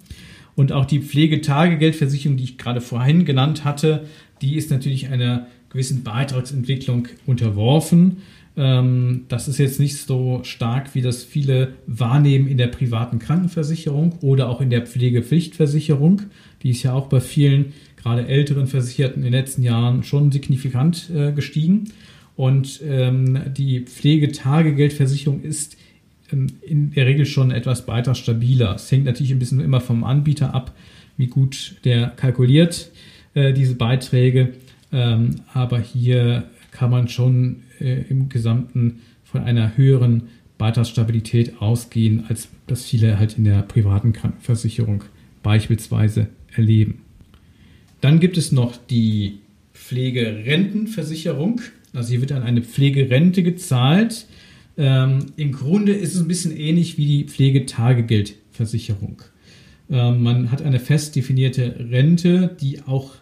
Und 0.54 0.72
auch 0.72 0.86
die 0.86 1.00
Pflegetagegeldversicherung, 1.00 2.38
die 2.38 2.44
ich 2.44 2.58
gerade 2.58 2.80
vorhin 2.80 3.26
genannt 3.26 3.64
hatte, 3.64 4.06
die 4.40 4.56
ist 4.56 4.70
natürlich 4.70 5.08
einer 5.08 5.46
gewissen 5.68 6.02
Beitragsentwicklung 6.02 7.08
unterworfen. 7.26 8.18
Ähm, 8.56 9.24
das 9.28 9.48
ist 9.48 9.58
jetzt 9.58 9.78
nicht 9.78 9.96
so 9.96 10.40
stark, 10.42 10.94
wie 10.94 11.02
das 11.02 11.24
viele 11.24 11.74
wahrnehmen 11.86 12.48
in 12.48 12.56
der 12.56 12.68
privaten 12.68 13.18
Krankenversicherung 13.18 14.14
oder 14.22 14.48
auch 14.48 14.60
in 14.60 14.70
der 14.70 14.86
Pflegepflichtversicherung. 14.86 16.22
Die 16.62 16.70
ist 16.70 16.82
ja 16.82 16.94
auch 16.94 17.08
bei 17.08 17.20
vielen, 17.20 17.74
gerade 17.96 18.26
älteren 18.26 18.66
Versicherten 18.66 19.18
in 19.18 19.24
den 19.24 19.32
letzten 19.32 19.62
Jahren 19.62 20.02
schon 20.02 20.32
signifikant 20.32 21.10
äh, 21.14 21.32
gestiegen. 21.32 21.92
Und 22.34 22.80
ähm, 22.86 23.40
die 23.56 23.80
Pflegetagegeldversicherung 23.80 25.42
ist 25.42 25.76
ähm, 26.32 26.46
in 26.62 26.92
der 26.92 27.06
Regel 27.06 27.26
schon 27.26 27.50
etwas 27.50 27.86
weiter 27.88 28.14
stabiler. 28.14 28.74
Es 28.74 28.90
hängt 28.90 29.04
natürlich 29.04 29.32
ein 29.32 29.38
bisschen 29.38 29.60
immer 29.60 29.80
vom 29.80 30.04
Anbieter 30.04 30.54
ab, 30.54 30.74
wie 31.16 31.26
gut 31.26 31.76
der 31.84 32.08
kalkuliert 32.08 32.90
äh, 33.34 33.52
diese 33.52 33.74
Beiträge. 33.74 34.54
Ähm, 34.92 35.36
aber 35.52 35.78
hier 35.78 36.44
kann 36.70 36.90
man 36.90 37.08
schon 37.08 37.62
äh, 37.80 38.02
im 38.08 38.28
Gesamten 38.28 39.00
von 39.24 39.42
einer 39.42 39.76
höheren 39.76 40.24
Beitragsstabilität 40.58 41.60
ausgehen, 41.60 42.24
als 42.28 42.48
das 42.66 42.84
viele 42.84 43.18
halt 43.18 43.38
in 43.38 43.44
der 43.44 43.62
privaten 43.62 44.12
Krankenversicherung 44.12 45.04
beispielsweise 45.42 46.28
erleben. 46.54 47.02
Dann 48.00 48.20
gibt 48.20 48.36
es 48.38 48.52
noch 48.52 48.76
die 48.76 49.38
Pflegerentenversicherung. 49.74 51.60
Also 51.92 52.10
hier 52.10 52.20
wird 52.20 52.30
dann 52.30 52.42
eine 52.42 52.62
Pflegerente 52.62 53.42
gezahlt. 53.42 54.26
Ähm, 54.76 55.26
Im 55.36 55.52
Grunde 55.52 55.92
ist 55.92 56.14
es 56.14 56.20
ein 56.20 56.28
bisschen 56.28 56.56
ähnlich 56.56 56.98
wie 56.98 57.06
die 57.06 57.24
Pflegetagegeldversicherung. 57.24 59.22
Ähm, 59.90 60.22
man 60.22 60.50
hat 60.50 60.62
eine 60.62 60.80
fest 60.80 61.16
definierte 61.16 61.76
Rente, 61.90 62.56
die 62.60 62.82
auch 62.82 63.14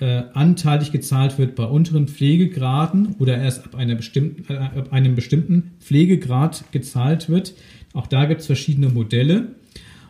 äh, 0.00 0.22
anteilig 0.34 0.92
gezahlt 0.92 1.38
wird 1.38 1.54
bei 1.54 1.64
unteren 1.64 2.08
Pflegegraden 2.08 3.14
oder 3.18 3.38
erst 3.38 3.64
ab, 3.64 3.74
einer 3.74 3.94
bestimmten, 3.94 4.52
äh, 4.52 4.56
ab 4.56 4.92
einem 4.92 5.14
bestimmten 5.14 5.72
Pflegegrad 5.80 6.64
gezahlt 6.72 7.28
wird. 7.28 7.54
Auch 7.92 8.06
da 8.06 8.24
gibt 8.24 8.40
es 8.40 8.46
verschiedene 8.46 8.88
Modelle. 8.88 9.48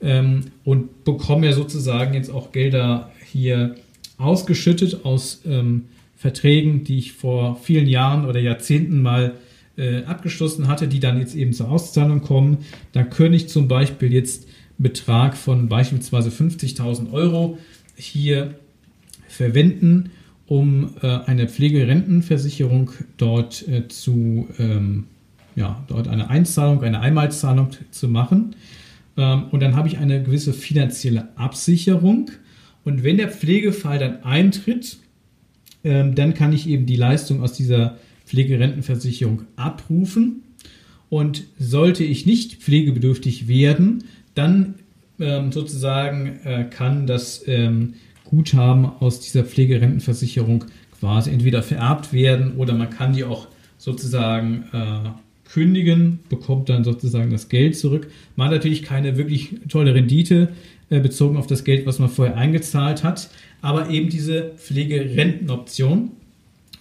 ähm, 0.00 0.44
und 0.64 1.04
bekomme 1.04 1.46
ja 1.46 1.52
sozusagen 1.52 2.14
jetzt 2.14 2.30
auch 2.30 2.52
Gelder 2.52 3.10
hier 3.24 3.74
ausgeschüttet 4.18 5.04
aus 5.04 5.42
ähm, 5.46 5.86
Verträgen, 6.16 6.84
die 6.84 6.98
ich 6.98 7.12
vor 7.12 7.56
vielen 7.62 7.86
Jahren 7.86 8.26
oder 8.26 8.40
Jahrzehnten 8.40 9.00
mal 9.00 9.34
äh, 9.76 10.02
abgeschlossen 10.04 10.66
hatte, 10.66 10.88
die 10.88 11.00
dann 11.00 11.18
jetzt 11.18 11.34
eben 11.34 11.52
zur 11.52 11.70
Auszahlung 11.70 12.20
kommen. 12.20 12.58
dann 12.92 13.10
könnte 13.10 13.36
ich 13.36 13.48
zum 13.48 13.68
Beispiel 13.68 14.12
jetzt 14.12 14.48
Betrag 14.76 15.36
von 15.36 15.68
beispielsweise 15.68 16.30
50.000 16.30 17.12
Euro 17.12 17.58
hier 17.96 18.54
verwenden, 19.28 20.10
um 20.48 20.94
äh, 21.02 21.06
eine 21.06 21.46
Pflegerentenversicherung 21.46 22.90
dort 23.18 23.68
äh, 23.68 23.86
zu, 23.88 24.48
ähm, 24.58 25.04
ja, 25.54 25.84
dort 25.88 26.08
eine 26.08 26.30
Einzahlung, 26.30 26.82
eine 26.82 27.00
Einmalzahlung 27.00 27.68
zu 27.90 28.08
machen. 28.08 28.56
Ähm, 29.18 29.44
und 29.50 29.60
dann 29.60 29.76
habe 29.76 29.88
ich 29.88 29.98
eine 29.98 30.22
gewisse 30.22 30.54
finanzielle 30.54 31.28
Absicherung. 31.36 32.30
Und 32.82 33.04
wenn 33.04 33.18
der 33.18 33.28
Pflegefall 33.28 33.98
dann 33.98 34.24
eintritt, 34.24 34.96
ähm, 35.84 36.14
dann 36.14 36.32
kann 36.32 36.54
ich 36.54 36.66
eben 36.66 36.86
die 36.86 36.96
Leistung 36.96 37.42
aus 37.42 37.52
dieser 37.52 37.98
Pflegerentenversicherung 38.24 39.42
abrufen. 39.56 40.44
Und 41.10 41.44
sollte 41.58 42.04
ich 42.04 42.24
nicht 42.24 42.56
pflegebedürftig 42.56 43.48
werden, 43.48 44.04
dann 44.34 44.74
ähm, 45.20 45.52
sozusagen 45.52 46.38
äh, 46.44 46.64
kann 46.70 47.06
das 47.06 47.42
ähm, 47.46 47.94
Guthaben 48.28 48.84
aus 48.84 49.20
dieser 49.20 49.44
Pflegerentenversicherung 49.44 50.66
quasi 51.00 51.30
entweder 51.30 51.62
vererbt 51.62 52.12
werden 52.12 52.56
oder 52.56 52.74
man 52.74 52.90
kann 52.90 53.12
die 53.14 53.24
auch 53.24 53.48
sozusagen 53.78 54.64
äh, 54.72 55.10
kündigen, 55.50 56.20
bekommt 56.28 56.68
dann 56.68 56.84
sozusagen 56.84 57.30
das 57.30 57.48
Geld 57.48 57.76
zurück. 57.76 58.10
Man 58.36 58.48
hat 58.48 58.54
natürlich 58.54 58.82
keine 58.82 59.16
wirklich 59.16 59.56
tolle 59.68 59.94
Rendite 59.94 60.50
äh, 60.90 61.00
bezogen 61.00 61.36
auf 61.36 61.46
das 61.46 61.64
Geld, 61.64 61.86
was 61.86 61.98
man 61.98 62.10
vorher 62.10 62.36
eingezahlt 62.36 63.02
hat, 63.02 63.30
aber 63.62 63.88
eben 63.88 64.10
diese 64.10 64.52
Pflegerentenoption. 64.56 66.10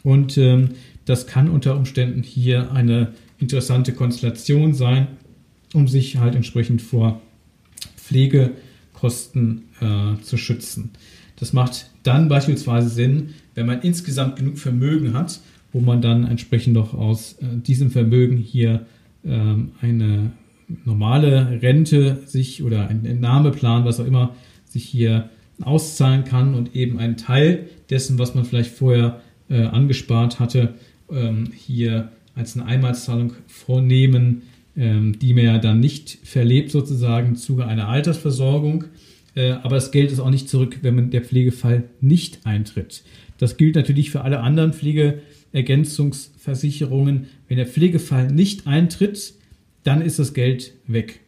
Und 0.03 0.38
ähm, 0.38 0.71
das 1.05 1.27
kann 1.27 1.49
unter 1.49 1.77
Umständen 1.77 2.23
hier 2.23 2.71
eine 2.73 3.13
interessante 3.39 3.93
Konstellation 3.93 4.73
sein, 4.73 5.07
um 5.73 5.88
sich 5.88 6.17
halt 6.17 6.36
entsprechend 6.36 6.81
vor 6.81 7.21
Pflegekosten 7.95 9.63
äh, 9.79 10.21
zu 10.21 10.38
schützen. 10.38 10.91
Das 11.38 11.54
macht 11.54 11.89
dann 12.04 12.28
beispielsweise 12.28 12.89
Sinn, 12.89 13.30
wenn 13.56 13.65
man 13.65 13.82
insgesamt 13.82 14.36
genug 14.36 14.58
Vermögen 14.58 15.13
hat, 15.13 15.39
wo 15.71 15.80
man 15.80 16.02
dann 16.02 16.26
entsprechend 16.26 16.76
doch 16.76 16.93
aus 16.93 17.34
äh, 17.34 17.45
diesem 17.58 17.91
Vermögen 17.91 18.38
hier 18.38 18.86
ähm, 19.23 19.71
eine 19.82 20.32
normale 20.86 21.62
Rente 21.62 22.23
sich 22.26 22.63
oder 22.63 22.88
ein 22.88 23.06
Entnahmeplan, 23.06 23.86
was 23.86 24.00
auch 24.00 24.06
immer, 24.06 24.36
sich 24.65 24.86
hier 24.86 25.30
auszahlen 25.62 26.23
kann 26.23 26.54
und 26.54 26.76
eben 26.76 27.00
einen 27.00 27.17
Teil 27.17 27.67
dessen, 27.89 28.19
was 28.19 28.36
man 28.36 28.45
vielleicht 28.45 28.71
vorher 28.71 29.21
äh, 29.50 29.63
angespart 29.63 30.39
hatte, 30.39 30.73
ähm, 31.12 31.50
hier 31.56 32.12
als 32.36 32.56
eine 32.56 32.65
Einmalzahlung 32.65 33.34
vornehmen, 33.47 34.43
ähm, 34.76 35.17
die 35.19 35.34
man 35.34 35.43
ja 35.45 35.58
dann 35.58 35.80
nicht 35.80 36.19
verlebt 36.23 36.71
sozusagen 36.71 37.30
im 37.30 37.36
Zuge 37.36 37.65
einer 37.65 37.88
Altersversorgung. 37.88 38.86
Äh, 39.38 39.52
aber 39.52 39.76
das 39.76 39.91
Geld 39.91 40.12
ist 40.12 40.19
auch 40.19 40.32
nicht 40.32 40.50
zurück, 40.50 40.80
wenn 40.82 41.12
der 41.12 41.21
Pflegefall 41.21 41.84
nicht 42.02 42.39
eintritt. 42.45 43.04
Das 43.38 43.56
gilt 43.58 43.76
natürlich 43.76 44.10
für 44.10 44.21
alle 44.21 44.39
anderen 44.39 44.73
Pflegeergänzungsversicherungen. 44.73 47.28
Wenn 47.47 47.58
der 47.58 47.67
Pflegefall 47.67 48.32
nicht 48.32 48.65
eintritt, 48.65 49.36
dann 49.84 50.02
ist 50.02 50.17
das 50.17 50.34
Geld 50.34 50.73
weg. 50.88 51.19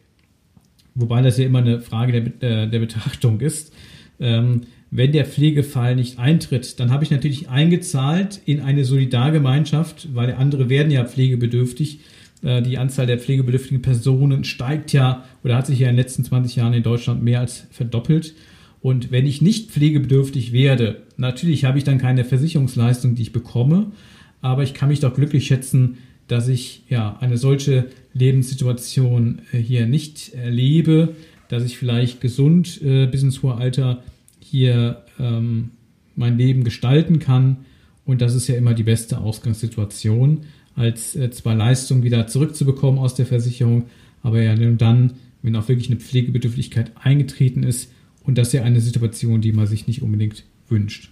Wobei 0.96 1.22
das 1.22 1.38
ja 1.38 1.46
immer 1.46 1.60
eine 1.60 1.80
Frage 1.80 2.20
der, 2.20 2.64
äh, 2.64 2.68
der 2.68 2.80
Betrachtung 2.80 3.38
ist. 3.40 3.72
Ähm, 4.18 4.62
wenn 4.90 5.12
der 5.12 5.24
Pflegefall 5.24 5.94
nicht 5.94 6.18
eintritt, 6.18 6.80
dann 6.80 6.90
habe 6.90 7.04
ich 7.04 7.12
natürlich 7.12 7.48
eingezahlt 7.48 8.40
in 8.44 8.58
eine 8.58 8.84
Solidargemeinschaft, 8.84 10.16
weil 10.16 10.34
andere 10.34 10.68
werden 10.68 10.90
ja 10.90 11.04
pflegebedürftig. 11.04 12.00
Äh, 12.42 12.62
die 12.62 12.78
Anzahl 12.78 13.06
der 13.06 13.18
pflegebedürftigen 13.18 13.82
Personen 13.82 14.44
steigt 14.44 14.92
ja 14.92 15.24
oder 15.44 15.56
hat 15.56 15.66
sich 15.66 15.78
ja 15.78 15.88
in 15.88 15.96
den 15.96 16.02
letzten 16.02 16.24
20 16.24 16.56
Jahren 16.56 16.72
in 16.72 16.82
Deutschland 16.82 17.22
mehr 17.22 17.40
als 17.40 17.66
verdoppelt. 17.70 18.34
Und 18.80 19.10
wenn 19.10 19.26
ich 19.26 19.42
nicht 19.42 19.70
pflegebedürftig 19.70 20.52
werde, 20.52 21.02
natürlich 21.16 21.64
habe 21.64 21.78
ich 21.78 21.84
dann 21.84 21.98
keine 21.98 22.24
Versicherungsleistung, 22.24 23.14
die 23.14 23.22
ich 23.22 23.32
bekomme, 23.32 23.92
aber 24.40 24.62
ich 24.62 24.72
kann 24.72 24.88
mich 24.88 25.00
doch 25.00 25.14
glücklich 25.14 25.46
schätzen, 25.46 25.98
dass 26.28 26.48
ich 26.48 26.84
ja 26.88 27.18
eine 27.20 27.36
solche 27.36 27.88
Lebenssituation 28.14 29.42
äh, 29.52 29.58
hier 29.58 29.86
nicht 29.86 30.32
erlebe, 30.34 31.14
dass 31.48 31.64
ich 31.64 31.76
vielleicht 31.76 32.20
gesund 32.20 32.80
äh, 32.82 33.06
bis 33.06 33.22
ins 33.22 33.42
hohe 33.42 33.56
Alter 33.56 34.02
hier 34.38 35.02
ähm, 35.18 35.70
mein 36.14 36.38
Leben 36.38 36.64
gestalten 36.64 37.18
kann. 37.18 37.58
Und 38.04 38.22
das 38.22 38.34
ist 38.34 38.48
ja 38.48 38.54
immer 38.54 38.74
die 38.74 38.82
beste 38.84 39.18
Ausgangssituation, 39.18 40.42
als 40.80 41.14
äh, 41.14 41.30
zwar 41.30 41.54
Leistungen 41.54 42.02
wieder 42.02 42.26
zurückzubekommen 42.26 42.98
aus 42.98 43.14
der 43.14 43.26
Versicherung, 43.26 43.84
aber 44.22 44.42
ja 44.42 44.56
nur 44.56 44.72
dann, 44.72 45.14
wenn 45.42 45.54
auch 45.56 45.68
wirklich 45.68 45.90
eine 45.90 46.00
Pflegebedürftigkeit 46.00 46.92
eingetreten 47.00 47.62
ist. 47.62 47.92
Und 48.24 48.38
das 48.38 48.48
ist 48.48 48.54
ja 48.54 48.62
eine 48.62 48.80
Situation, 48.80 49.40
die 49.40 49.52
man 49.52 49.66
sich 49.66 49.86
nicht 49.86 50.02
unbedingt 50.02 50.44
wünscht. 50.68 51.10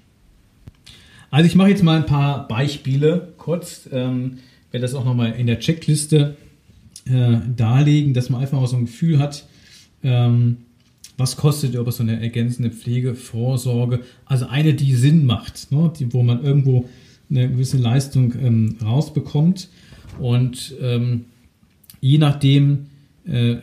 Also 1.31 1.47
ich 1.47 1.55
mache 1.55 1.71
jetzt 1.71 1.83
mal 1.83 1.99
ein 1.99 2.07
paar 2.07 2.49
Beispiele 2.49 3.35
kurz. 3.37 3.89
Ähm, 3.93 4.39
werde 4.71 4.83
das 4.83 4.95
auch 4.95 5.05
nochmal 5.05 5.33
in 5.33 5.47
der 5.47 5.61
Checkliste 5.61 6.37
äh, 7.07 7.39
darlegen, 7.57 8.15
dass 8.15 8.31
man 8.31 8.41
einfach 8.41 8.61
mal 8.61 8.67
so 8.67 8.77
ein 8.77 8.87
Gefühl 8.87 9.19
hat, 9.19 9.47
ähm, 10.03 10.59
was 11.17 11.37
kostet 11.37 11.77
aber 11.77 11.91
so 11.91 12.03
eine 12.03 12.21
ergänzende 12.21 12.71
Pflegevorsorge? 12.71 14.01
Also 14.25 14.47
eine, 14.47 14.75
die 14.75 14.95
Sinn 14.95 15.27
macht, 15.27 15.73
ne? 15.73 15.93
die, 15.99 16.13
wo 16.13 16.23
man 16.23 16.45
irgendwo 16.45 16.89
eine 17.31 17.49
gewisse 17.49 17.77
Leistung 17.77 18.35
ähm, 18.41 18.77
rausbekommt. 18.83 19.69
Und 20.19 20.75
ähm, 20.81 21.27
je 22.01 22.19
nachdem, 22.19 22.87
äh, 23.27 23.57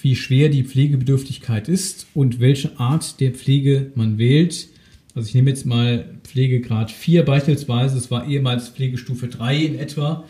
wie 0.00 0.16
schwer 0.16 0.48
die 0.48 0.64
Pflegebedürftigkeit 0.64 1.68
ist 1.68 2.06
und 2.14 2.40
welche 2.40 2.78
Art 2.78 3.20
der 3.20 3.32
Pflege 3.32 3.92
man 3.94 4.18
wählt, 4.18 4.68
also 5.14 5.28
ich 5.28 5.34
nehme 5.34 5.50
jetzt 5.50 5.66
mal 5.66 6.06
Pflegegrad 6.24 6.90
4 6.90 7.24
beispielsweise, 7.24 7.98
es 7.98 8.10
war 8.10 8.26
ehemals 8.26 8.70
Pflegestufe 8.70 9.28
3 9.28 9.56
in 9.56 9.78
etwa, 9.78 10.24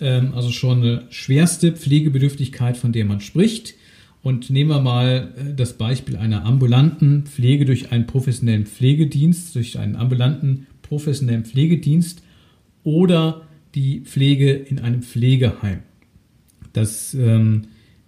ähm, 0.00 0.32
also 0.34 0.50
schon 0.50 0.82
eine 0.82 1.04
schwerste 1.10 1.72
Pflegebedürftigkeit, 1.72 2.76
von 2.76 2.92
der 2.92 3.06
man 3.06 3.20
spricht. 3.20 3.74
Und 4.22 4.50
nehmen 4.50 4.70
wir 4.70 4.80
mal 4.80 5.32
äh, 5.36 5.54
das 5.54 5.74
Beispiel 5.74 6.16
einer 6.16 6.44
ambulanten 6.44 7.24
Pflege 7.24 7.64
durch 7.64 7.92
einen 7.92 8.06
professionellen 8.06 8.66
Pflegedienst, 8.66 9.54
durch 9.54 9.78
einen 9.78 9.96
ambulanten 9.96 10.66
professionellen 10.82 11.44
Pflegedienst 11.44 12.22
oder 12.86 13.42
die 13.74 14.00
Pflege 14.00 14.52
in 14.52 14.78
einem 14.78 15.02
Pflegeheim. 15.02 15.80
Das 16.72 17.14
ähm, 17.14 17.62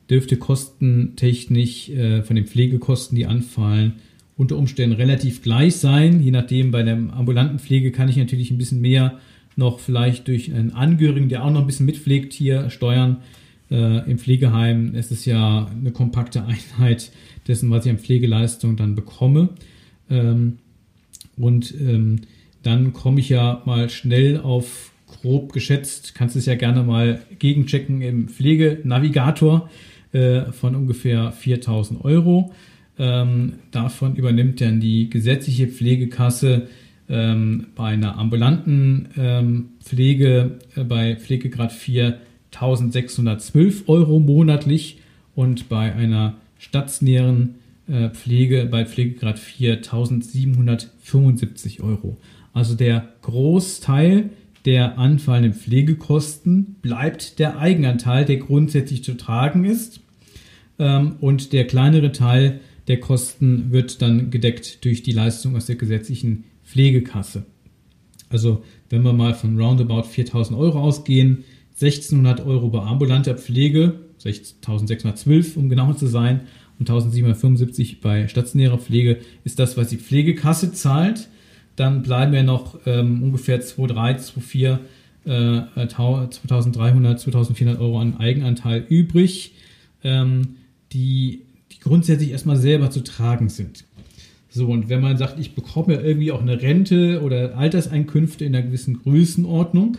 dürfte 0.09 0.37
kostentechnisch 0.37 1.91
äh, 1.91 2.23
von 2.23 2.37
den 2.37 2.47
Pflegekosten, 2.47 3.17
die 3.17 3.27
anfallen, 3.27 3.95
unter 4.37 4.57
Umständen 4.57 4.95
relativ 4.95 5.43
gleich 5.43 5.77
sein. 5.77 6.23
Je 6.23 6.31
nachdem, 6.31 6.71
bei 6.71 6.85
der 6.85 6.95
ambulanten 6.95 7.59
Pflege 7.59 7.91
kann 7.91 8.09
ich 8.09 8.17
natürlich 8.17 8.53
ein 8.53 8.59
bisschen 8.59 8.81
mehr 8.81 9.19
noch 9.57 9.81
vielleicht 9.81 10.29
durch 10.29 10.55
einen 10.55 10.71
Angehörigen, 10.71 11.29
der 11.29 11.45
auch 11.45 11.51
noch 11.51 11.63
ein 11.63 11.67
bisschen 11.67 11.87
mitpflegt, 11.87 12.33
hier 12.33 12.71
steuern. 12.71 13.17
Äh, 13.73 14.09
Im 14.09 14.19
Pflegeheim 14.19 14.95
ist 14.95 15.11
es 15.11 15.25
ja 15.25 15.67
eine 15.67 15.91
kompakte 15.91 16.45
Einheit 16.45 17.11
dessen, 17.49 17.69
was 17.71 17.85
ich 17.85 17.91
an 17.91 17.99
Pflegeleistung 17.99 18.77
dann 18.77 18.95
bekomme. 18.95 19.49
Ähm, 20.09 20.59
und 21.37 21.75
ähm, 21.81 22.21
dann 22.63 22.93
komme 22.93 23.21
ich 23.21 23.29
ja 23.29 23.63
mal 23.65 23.91
schnell 23.91 24.39
auf 24.39 24.93
grob 25.07 25.53
geschätzt, 25.53 26.15
kannst 26.15 26.37
es 26.37 26.47
ja 26.47 26.55
gerne 26.55 26.83
mal 26.83 27.23
gegenchecken 27.39 28.03
im 28.03 28.29
Pflegenavigator 28.29 29.71
äh, 30.13 30.53
von 30.53 30.75
ungefähr 30.75 31.33
4000 31.33 32.05
Euro. 32.05 32.53
Ähm, 32.99 33.55
davon 33.71 34.17
übernimmt 34.17 34.61
dann 34.61 34.81
die 34.81 35.09
gesetzliche 35.09 35.69
Pflegekasse 35.69 36.69
ähm, 37.09 37.69
bei 37.75 37.91
einer 37.91 38.19
ambulanten 38.19 39.09
ähm, 39.17 39.71
Pflege 39.83 40.59
äh, 40.75 40.85
bei 40.85 41.17
Pflegegrad 41.17 41.73
4 41.73 42.19
1612 42.53 43.89
Euro 43.89 44.21
monatlich 44.21 45.01
und 45.35 45.69
bei 45.69 45.95
einer 45.95 46.37
stationären 46.59 47.57
äh, 47.87 48.09
Pflege 48.11 48.67
bei 48.71 48.85
Pflegegrad 48.85 49.39
4 49.39 49.77
1775 49.77 51.83
Euro. 51.83 52.19
Also 52.59 52.75
der 52.75 53.11
Großteil 53.23 54.31
der 54.65 54.99
anfallenden 54.99 55.55
Pflegekosten 55.55 56.75
bleibt 56.83 57.39
der 57.39 57.61
Eigenanteil, 57.61 58.25
der 58.25 58.39
grundsätzlich 58.39 59.05
zu 59.05 59.17
tragen 59.17 59.65
ist. 59.65 60.01
Ähm, 60.81 61.15
und 61.21 61.53
der 61.53 61.69
kleinere 61.69 62.11
Teil 62.11 62.59
der 62.89 62.99
Kosten 62.99 63.71
wird 63.71 64.03
dann 64.03 64.33
gedeckt 64.33 64.85
durch 64.85 65.05
die 65.05 65.13
Leistung 65.13 65.55
aus 65.55 65.67
der 65.67 65.77
gesetzlichen 65.77 66.47
Pflegekasse. 66.65 67.47
Also 68.29 68.65
wenn 68.91 69.03
wir 69.03 69.13
mal 69.13 69.35
von 69.35 69.57
roundabout 69.57 70.09
4000 70.09 70.59
Euro 70.59 70.81
ausgehen, 70.81 71.45
1600 71.81 72.45
Euro 72.45 72.71
bei 72.71 72.81
ambulanter 72.81 73.37
Pflege, 73.37 74.01
1612 74.25 75.57
um 75.57 75.69
genauer 75.69 75.97
zu 75.97 76.09
sein, 76.09 76.41
und 76.81 76.91
1775 76.91 78.01
bei 78.01 78.27
stationärer 78.27 78.79
Pflege 78.79 79.19
ist 79.45 79.61
das, 79.61 79.77
was 79.77 79.91
die 79.91 79.97
Pflegekasse 79.97 80.73
zahlt. 80.73 81.29
Dann 81.79 82.03
bleiben 82.03 82.35
ja 82.35 82.43
noch 82.43 82.81
ähm, 82.87 83.23
ungefähr 83.23 83.63
2.300, 83.63 84.79
2.400, 85.25 85.85
äh, 85.85 85.89
2300, 85.89 87.21
2400 87.21 87.81
Euro 87.81 88.01
an 88.01 88.17
Eigenanteil 88.19 88.85
übrig, 88.89 89.55
ähm, 90.03 90.57
die, 90.93 91.43
die 91.71 91.79
grundsätzlich 91.79 92.33
erstmal 92.33 92.57
selber 92.57 92.91
zu 92.91 93.05
tragen 93.05 93.49
sind. 93.49 93.85
So, 94.51 94.67
und 94.67 94.89
wenn 94.89 95.01
man 95.01 95.19
sagt, 95.19 95.39
ich 95.39 95.55
bekomme 95.55 95.95
irgendwie 95.95 96.33
auch 96.33 96.41
eine 96.41 96.61
Rente 96.61 97.23
oder 97.23 97.57
Alterseinkünfte 97.57 98.45
in 98.45 98.57
einer 98.57 98.67
gewissen 98.67 99.01
Größenordnung, 99.01 99.99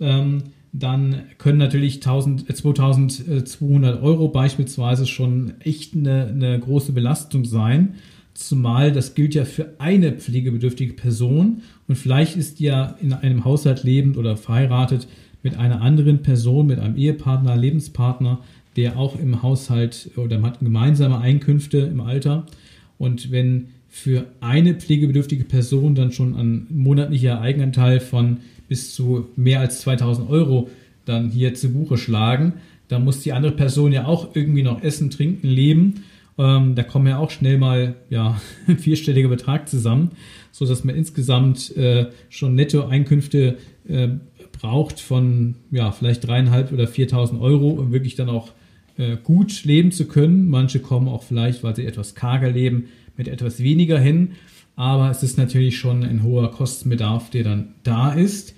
ähm, 0.00 0.42
dann 0.72 1.22
können 1.38 1.56
natürlich 1.56 1.96
1000, 1.96 2.54
2200 2.54 3.96
äh, 3.96 4.02
Euro 4.02 4.28
beispielsweise 4.28 5.06
schon 5.06 5.54
echt 5.60 5.94
eine, 5.94 6.26
eine 6.26 6.60
große 6.60 6.92
Belastung 6.92 7.46
sein. 7.46 7.94
Zumal 8.34 8.92
das 8.92 9.14
gilt 9.14 9.34
ja 9.34 9.44
für 9.44 9.74
eine 9.78 10.12
pflegebedürftige 10.12 10.94
Person 10.94 11.62
und 11.86 11.96
vielleicht 11.96 12.36
ist 12.36 12.60
ja 12.60 12.96
in 13.00 13.12
einem 13.12 13.44
Haushalt 13.44 13.84
lebend 13.84 14.16
oder 14.16 14.36
verheiratet 14.36 15.06
mit 15.44 15.56
einer 15.56 15.82
anderen 15.82 16.22
Person, 16.22 16.66
mit 16.66 16.80
einem 16.80 16.96
Ehepartner, 16.96 17.56
Lebenspartner, 17.56 18.40
der 18.76 18.98
auch 18.98 19.18
im 19.18 19.42
Haushalt 19.42 20.10
oder 20.16 20.42
hat 20.42 20.58
gemeinsame 20.58 21.18
Einkünfte 21.18 21.78
im 21.78 22.00
Alter. 22.00 22.46
Und 22.98 23.30
wenn 23.30 23.68
für 23.88 24.26
eine 24.40 24.74
pflegebedürftige 24.74 25.44
Person 25.44 25.94
dann 25.94 26.10
schon 26.10 26.34
ein 26.34 26.66
monatlicher 26.70 27.40
Eigenanteil 27.40 28.00
von 28.00 28.38
bis 28.68 28.92
zu 28.92 29.28
mehr 29.36 29.60
als 29.60 29.82
2000 29.82 30.28
Euro 30.28 30.68
dann 31.04 31.30
hier 31.30 31.54
zu 31.54 31.72
Buche 31.72 31.96
schlagen, 31.96 32.54
dann 32.88 33.04
muss 33.04 33.20
die 33.20 33.32
andere 33.32 33.52
Person 33.52 33.92
ja 33.92 34.06
auch 34.06 34.34
irgendwie 34.34 34.62
noch 34.62 34.82
essen, 34.82 35.10
trinken, 35.10 35.46
leben. 35.46 36.02
Ähm, 36.36 36.74
da 36.74 36.82
kommen 36.82 37.06
ja 37.06 37.18
auch 37.18 37.30
schnell 37.30 37.58
mal 37.58 37.94
ja, 38.10 38.40
ein 38.66 38.78
vierstelliger 38.78 39.28
Betrag 39.28 39.68
zusammen, 39.68 40.10
sodass 40.50 40.84
man 40.84 40.96
insgesamt 40.96 41.76
äh, 41.76 42.06
schon 42.28 42.54
Nettoeinkünfte 42.54 43.58
äh, 43.88 44.08
braucht 44.52 45.00
von 45.00 45.56
ja, 45.70 45.92
vielleicht 45.92 46.26
dreieinhalb 46.26 46.72
oder 46.72 46.84
4.000 46.84 47.40
Euro, 47.40 47.70
um 47.70 47.92
wirklich 47.92 48.14
dann 48.14 48.28
auch 48.28 48.52
äh, 48.96 49.16
gut 49.22 49.64
leben 49.64 49.92
zu 49.92 50.06
können. 50.06 50.48
Manche 50.48 50.80
kommen 50.80 51.08
auch 51.08 51.22
vielleicht, 51.22 51.62
weil 51.62 51.76
sie 51.76 51.86
etwas 51.86 52.14
karger 52.14 52.50
leben, 52.50 52.86
mit 53.16 53.28
etwas 53.28 53.62
weniger 53.62 53.98
hin. 53.98 54.32
Aber 54.76 55.10
es 55.10 55.22
ist 55.22 55.38
natürlich 55.38 55.78
schon 55.78 56.02
ein 56.02 56.22
hoher 56.22 56.50
Kostenbedarf, 56.50 57.30
der 57.30 57.44
dann 57.44 57.74
da 57.84 58.12
ist. 58.12 58.54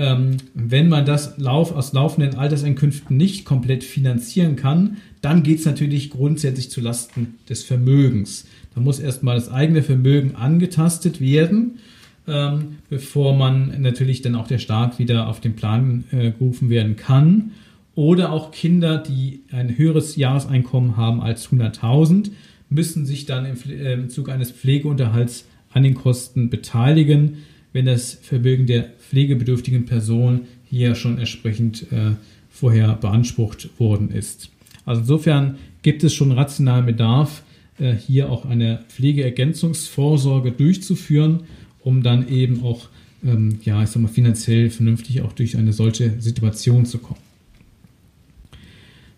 Ähm, 0.00 0.38
wenn 0.54 0.88
man 0.88 1.04
das 1.04 1.36
Lauf 1.36 1.72
aus 1.76 1.92
laufenden 1.92 2.36
Alterseinkünften 2.36 3.14
nicht 3.14 3.44
komplett 3.44 3.84
finanzieren 3.84 4.56
kann, 4.56 4.96
dann 5.20 5.42
geht 5.42 5.58
es 5.58 5.66
natürlich 5.66 6.08
grundsätzlich 6.08 6.70
zu 6.70 6.80
Lasten 6.80 7.34
des 7.50 7.64
Vermögens. 7.64 8.46
Da 8.74 8.80
muss 8.80 8.98
erstmal 8.98 9.34
das 9.34 9.50
eigene 9.50 9.82
Vermögen 9.82 10.36
angetastet 10.36 11.20
werden, 11.20 11.80
ähm, 12.26 12.78
bevor 12.88 13.36
man 13.36 13.82
natürlich 13.82 14.22
dann 14.22 14.36
auch 14.36 14.46
der 14.46 14.56
Staat 14.56 14.98
wieder 14.98 15.28
auf 15.28 15.40
den 15.40 15.54
Plan 15.54 16.04
äh, 16.12 16.30
gerufen 16.30 16.70
werden 16.70 16.96
kann. 16.96 17.50
Oder 17.94 18.32
auch 18.32 18.52
Kinder, 18.52 18.96
die 18.96 19.42
ein 19.52 19.76
höheres 19.76 20.16
Jahreseinkommen 20.16 20.96
haben 20.96 21.20
als 21.20 21.50
100.000 21.50 22.30
müssen 22.70 23.04
sich 23.04 23.26
dann 23.26 23.44
im, 23.44 23.56
äh, 23.70 23.92
im 23.92 24.08
Zug 24.08 24.30
eines 24.30 24.50
Pflegeunterhalts 24.50 25.46
an 25.74 25.82
den 25.82 25.94
Kosten 25.94 26.48
beteiligen, 26.48 27.38
wenn 27.74 27.84
das 27.84 28.14
Vermögen 28.14 28.66
der 28.66 28.90
pflegebedürftigen 29.10 29.86
Person 29.86 30.42
hier 30.64 30.94
schon 30.94 31.18
entsprechend 31.18 31.90
äh, 31.92 32.12
vorher 32.50 32.94
beansprucht 32.94 33.68
worden 33.78 34.10
ist. 34.10 34.50
Also 34.84 35.02
insofern 35.02 35.56
gibt 35.82 36.04
es 36.04 36.14
schon 36.14 36.32
rationalen 36.32 36.86
Bedarf, 36.86 37.42
äh, 37.78 37.92
hier 37.92 38.30
auch 38.30 38.44
eine 38.44 38.84
Pflegeergänzungsvorsorge 38.88 40.52
durchzuführen, 40.52 41.40
um 41.80 42.02
dann 42.02 42.28
eben 42.28 42.62
auch 42.62 42.88
ähm, 43.24 43.60
ja, 43.64 43.82
ich 43.82 43.90
sag 43.90 44.02
mal, 44.02 44.08
finanziell 44.08 44.70
vernünftig 44.70 45.22
auch 45.22 45.32
durch 45.32 45.56
eine 45.56 45.72
solche 45.72 46.20
Situation 46.20 46.86
zu 46.86 46.98
kommen. 46.98 47.20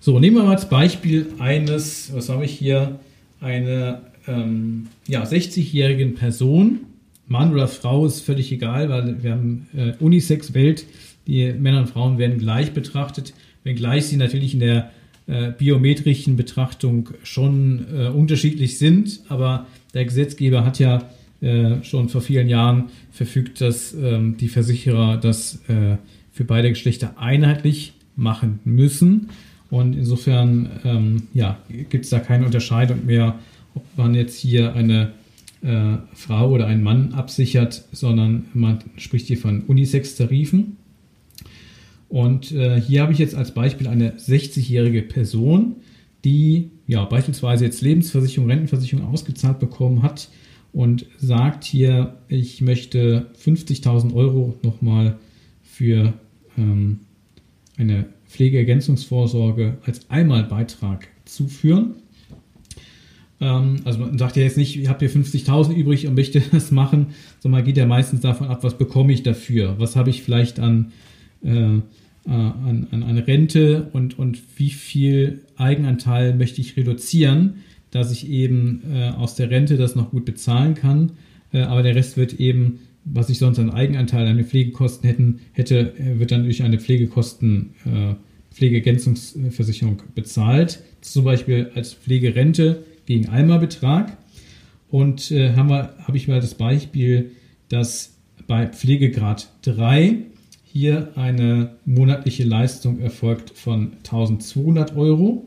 So, 0.01 0.19
nehmen 0.19 0.37
wir 0.37 0.43
mal 0.43 0.53
als 0.53 0.69
Beispiel 0.69 1.29
eines, 1.39 2.13
was 2.13 2.29
habe 2.29 2.45
ich 2.45 2.53
hier, 2.53 2.99
eine 3.41 4.03
ähm, 4.27 4.89
ja, 5.07 5.23
60-jährigen 5.23 6.15
Person, 6.15 6.81
Mann 7.27 7.53
oder 7.53 7.69
Frau 7.69 8.05
ist 8.07 8.21
völlig 8.21 8.53
egal, 8.53 8.89
weil 8.89 9.23
wir 9.23 9.33
haben 9.33 9.67
äh, 9.75 9.93
Unisex-Welt, 9.99 10.87
die 11.27 11.53
Männer 11.53 11.81
und 11.81 11.89
Frauen 11.89 12.19
werden 12.19 12.39
gleich 12.39 12.73
betrachtet, 12.73 13.33
wenngleich 13.65 14.07
sie 14.07 14.17
natürlich 14.17 14.55
in 14.55 14.61
der 14.61 14.91
äh, 15.27 15.53
biometrischen 15.53 16.37
Betrachtung 16.37 17.11
schon 17.23 17.87
äh, 17.95 18.09
unterschiedlich 18.09 18.79
sind, 18.79 19.21
aber 19.29 19.67
der 19.95 20.05
Gesetzgeber 20.05 20.65
hat 20.65 20.79
ja 20.79 21.09
äh, 21.41 21.83
schon 21.83 22.09
vor 22.09 22.21
vielen 22.21 22.49
Jahren 22.49 22.91
verfügt, 23.11 23.61
dass 23.61 23.95
ähm, 23.95 24.37
die 24.37 24.49
Versicherer 24.49 25.17
das 25.17 25.61
äh, 25.69 25.97
für 26.33 26.45
beide 26.45 26.69
Geschlechter 26.71 27.15
einheitlich 27.19 27.95
machen 28.17 28.61
müssen. 28.65 29.29
Und 29.71 29.95
insofern 29.97 30.69
ähm, 30.85 31.23
ja, 31.35 31.59
gibt 31.89 32.05
es 32.05 32.11
da 32.11 32.21
keine 32.21 32.45
Unterscheidung 32.45 33.07
mehr, 33.07 33.39
ob 33.75 33.85
man 33.97 34.15
jetzt 34.15 34.39
hier 34.39 34.75
eine 34.75 35.13
äh, 35.63 35.99
Frau 36.15 36.51
oder 36.51 36.67
einen 36.67 36.83
Mann 36.83 37.15
absichert, 37.15 37.85
sondern 37.93 38.47
man 38.55 38.81
spricht 38.97 39.27
hier 39.27 39.39
von 39.39 39.63
Unisex-Tarifen. 39.63 40.77
Und 42.09 42.53
äh, 42.53 42.81
hier 42.81 43.03
habe 43.03 43.13
ich 43.13 43.19
jetzt 43.19 43.35
als 43.35 43.55
Beispiel 43.55 43.89
eine 43.89 44.13
60-jährige 44.13 45.03
Person, 45.03 45.77
die 46.25 46.71
ja 46.87 47.05
beispielsweise 47.05 47.65
jetzt 47.65 47.81
Lebensversicherung, 47.81 48.51
Rentenversicherung 48.51 49.07
ausgezahlt 49.07 49.59
bekommen 49.59 50.03
hat 50.03 50.29
und 50.73 51.07
sagt 51.19 51.65
hier, 51.65 52.19
ich 52.29 52.61
möchte 52.61 53.31
50.000 53.43 54.15
Euro 54.15 54.59
nochmal 54.63 55.19
für 55.63 56.13
ähm, 56.59 57.01
eine 57.77 58.07
Pflegeergänzungsvorsorge 58.29 59.79
als 59.85 60.11
Einmalbeitrag 60.11 61.09
zuführen. 61.25 62.02
Ähm, 63.43 63.81
also 63.85 63.99
man 63.99 64.17
sagt 64.17 64.37
ja 64.37 64.45
jetzt 64.45 64.57
nicht, 64.57 64.79
ich 64.79 64.89
habe 64.89 65.01
hier 65.01 65.11
50.000 65.11 65.75
übrig 65.75 66.07
und 66.07 66.15
möchte 66.15 66.41
das 66.53 66.71
machen, 66.71 67.09
sondern 67.41 67.61
man 67.61 67.67
geht 67.67 67.77
ja 67.77 67.87
meistens 67.87 68.21
davon 68.21 68.47
ab, 68.47 68.63
was 68.63 68.79
bekomme 68.79 69.13
ich 69.13 69.23
dafür? 69.23 69.75
Was 69.79 69.97
habe 69.97 70.11
ich 70.11 70.23
vielleicht 70.23 70.61
an, 70.61 70.93
äh, 71.45 71.51
äh 71.51 71.81
an, 72.25 72.87
an 72.93 73.03
eine 73.03 73.27
Rente 73.27 73.91
und, 73.93 74.19
und 74.19 74.41
wie 74.57 74.71
viel 74.71 75.41
Eigenanteil 75.57 76.35
möchte 76.35 76.61
ich 76.61 76.77
reduzieren, 76.77 77.57
dass 77.91 78.13
ich 78.13 78.31
eben 78.31 78.83
äh, 78.95 79.11
aus 79.11 79.35
der 79.35 79.51
Rente 79.51 79.77
das 79.77 79.97
noch 79.97 80.13
gut 80.13 80.25
bezahlen 80.25 80.75
kann. 80.75 81.13
Äh, 81.53 81.63
aber 81.63 81.83
der 81.83 81.97
Rest 81.97 82.17
wird 82.17 82.35
eben, 82.35 82.79
was 83.05 83.29
ich 83.29 83.39
sonst 83.39 83.59
an 83.59 83.71
Eigenanteil 83.71 84.27
an 84.29 84.37
den 84.37 84.47
Pflegekosten 84.47 85.09
hätten, 85.09 85.41
hätte, 85.53 85.95
äh, 85.99 86.21
wird 86.21 86.31
dann 86.31 86.45
durch 86.45 86.63
eine 86.63 86.79
Pflegekosten, 86.79 87.75
äh, 87.85 88.15
Pflegeergänzungsversicherung 88.55 90.01
bezahlt. 90.15 90.81
Zum 91.01 91.25
Beispiel 91.25 91.71
als 91.75 91.95
Pflegerente 91.95 92.85
gegen 93.07 93.29
Einmalbetrag. 93.29 94.17
Und 94.91 95.31
äh, 95.31 95.55
habe 95.55 95.95
hab 95.99 96.15
ich 96.15 96.29
mal 96.29 96.41
das 96.41 96.55
Beispiel, 96.55 97.33
dass 97.69 98.15
bei 98.47 98.67
Pflegegrad 98.67 99.49
3 99.63 100.19
hier 100.65 101.13
eine 101.17 101.77
monatliche 101.85 102.45
Leistung 102.45 102.99
erfolgt 103.01 103.51
von 103.51 103.93
1200 103.99 104.97
Euro, 104.97 105.47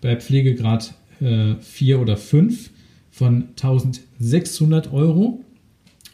bei 0.00 0.16
Pflegegrad 0.16 0.94
äh, 1.20 1.54
4 1.60 2.00
oder 2.00 2.16
5 2.16 2.70
von 3.10 3.48
1600 3.50 4.92
Euro. 4.92 5.44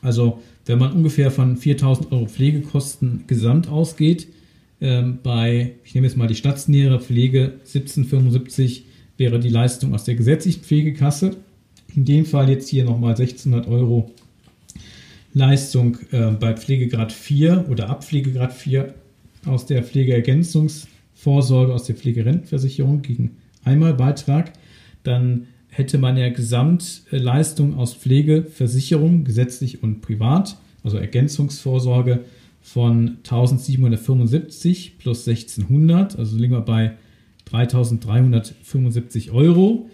Also 0.01 0.41
wenn 0.67 0.79
man 0.79 0.93
ungefähr 0.93 1.31
von 1.31 1.57
4000 1.57 2.13
Euro 2.13 2.27
Pflegekosten 2.27 3.25
gesamt 3.27 3.69
ausgeht, 3.69 4.29
äh, 4.81 5.03
bei, 5.03 5.73
ich 5.85 5.95
nehme 5.95 6.07
jetzt 6.07 6.17
mal 6.17 6.29
die 6.29 6.35
stationäre 6.35 7.01
Pflege 7.01 7.55
1775 7.65 8.85
wäre 9.23 9.39
die 9.39 9.51
Leistung 9.51 9.95
aus 9.95 10.03
der 10.03 10.17
gesetzlichen 10.17 10.63
Pflegekasse. 10.65 11.37
In 11.95 12.05
dem 12.05 12.25
Fall 12.25 12.51
jetzt 12.51 12.69
hier 12.69 12.85
nochmal 12.85 13.13
1600 13.13 13.69
Euro 13.69 14.11
Leistung 15.33 15.97
äh, 16.11 16.33
bei 16.33 16.55
Pflegegrad 16.55 17.13
4 17.13 17.67
oder 17.71 17.89
ab 17.89 18.03
Pflegegrad 18.03 18.53
4 18.53 18.93
aus 19.47 19.65
der 19.67 19.85
Pflegeergänzungsvorsorge, 19.85 21.73
aus 21.73 21.85
der 21.85 21.95
Pflegerentenversicherung 21.95 23.03
gegen 23.03 23.37
Einmalbeitrag. 23.63 24.53
Dann 25.05 25.47
hätte 25.69 25.99
man 25.99 26.17
ja 26.17 26.29
Gesamtleistung 26.29 27.79
aus 27.79 27.95
Pflegeversicherung, 27.95 29.23
gesetzlich 29.23 29.85
und 29.85 30.01
privat, 30.01 30.57
also 30.83 30.97
Ergänzungsvorsorge 30.99 32.25
von 32.61 33.19
1775 33.19 34.99
plus 34.99 35.29
1600, 35.29 36.19
also 36.19 36.37
liegen 36.37 36.55
wir 36.55 36.61
bei 36.63 36.97
3.375 37.53 39.33
Euro. 39.33 39.89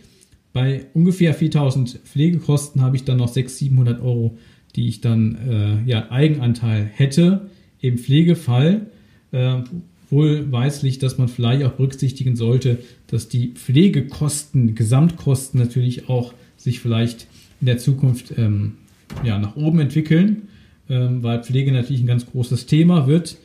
Bei 0.52 0.86
ungefähr 0.94 1.38
4.000 1.38 1.98
Pflegekosten 1.98 2.82
habe 2.82 2.96
ich 2.96 3.04
dann 3.04 3.18
noch 3.18 3.28
600, 3.28 3.58
700 3.58 4.02
Euro, 4.02 4.38
die 4.76 4.88
ich 4.88 5.00
dann 5.00 5.36
äh, 5.84 5.88
ja, 5.88 6.10
Eigenanteil 6.10 6.84
hätte 6.84 7.48
im 7.80 7.98
Pflegefall. 7.98 8.86
Äh, 9.32 9.62
wohlweislich, 10.10 10.98
dass 10.98 11.18
man 11.18 11.28
vielleicht 11.28 11.64
auch 11.64 11.72
berücksichtigen 11.72 12.34
sollte, 12.34 12.78
dass 13.08 13.28
die 13.28 13.48
Pflegekosten, 13.48 14.74
Gesamtkosten 14.74 15.60
natürlich 15.60 16.08
auch 16.08 16.32
sich 16.56 16.80
vielleicht 16.80 17.26
in 17.60 17.66
der 17.66 17.78
Zukunft 17.78 18.32
ähm, 18.38 18.74
ja, 19.22 19.38
nach 19.38 19.56
oben 19.56 19.80
entwickeln, 19.80 20.48
ähm, 20.88 21.22
weil 21.22 21.42
Pflege 21.44 21.72
natürlich 21.72 22.00
ein 22.00 22.06
ganz 22.06 22.24
großes 22.24 22.66
Thema 22.66 23.06
wird, 23.06 23.36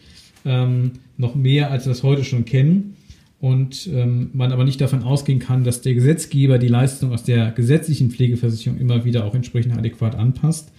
ähm, 0.46 0.92
noch 1.18 1.36
mehr 1.36 1.70
als 1.70 1.86
wir 1.86 1.92
es 1.92 2.04
heute 2.04 2.24
schon 2.24 2.46
kennen 2.46 2.96
und 3.44 3.88
ähm, 3.88 4.30
man 4.32 4.54
aber 4.54 4.64
nicht 4.64 4.80
davon 4.80 5.04
ausgehen 5.04 5.40
kann, 5.40 5.66
dass 5.66 5.82
der 5.82 5.94
Gesetzgeber 5.94 6.60
die 6.60 6.70
Leistung 6.70 7.12
aus 7.12 7.24
der 7.24 7.52
gesetzlichen 7.52 8.10
Pflegeversicherung 8.10 8.80
immer 8.80 9.04
wieder 9.04 9.26
auch 9.26 9.36
entsprechend 9.36 9.78
adäquat 9.78 10.16
anpasst 10.16 10.72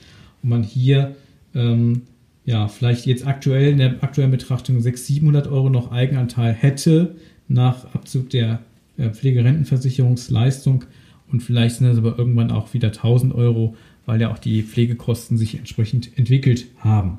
und 0.42 0.48
man 0.48 0.62
hier 0.62 1.14
ähm, 1.54 2.04
ja 2.46 2.68
vielleicht 2.68 3.04
jetzt 3.04 3.26
aktuell 3.26 3.72
in 3.72 3.76
der 3.76 4.02
aktuellen 4.02 4.30
Betrachtung 4.30 4.80
600, 4.80 5.06
700 5.06 5.46
Euro 5.48 5.68
noch 5.68 5.92
Eigenanteil 5.92 6.54
hätte 6.54 7.16
nach 7.48 7.94
Abzug 7.94 8.30
der 8.30 8.60
äh, 8.96 9.10
Pflegerentenversicherungsleistung 9.10 10.84
und 11.30 11.42
vielleicht 11.42 11.76
sind 11.76 11.88
das 11.88 11.98
aber 11.98 12.18
irgendwann 12.18 12.50
auch 12.50 12.72
wieder 12.72 12.88
1000 12.88 13.34
Euro, 13.34 13.76
weil 14.06 14.22
ja 14.22 14.32
auch 14.32 14.38
die 14.38 14.62
Pflegekosten 14.62 15.36
sich 15.36 15.58
entsprechend 15.58 16.16
entwickelt 16.16 16.64
haben. 16.78 17.18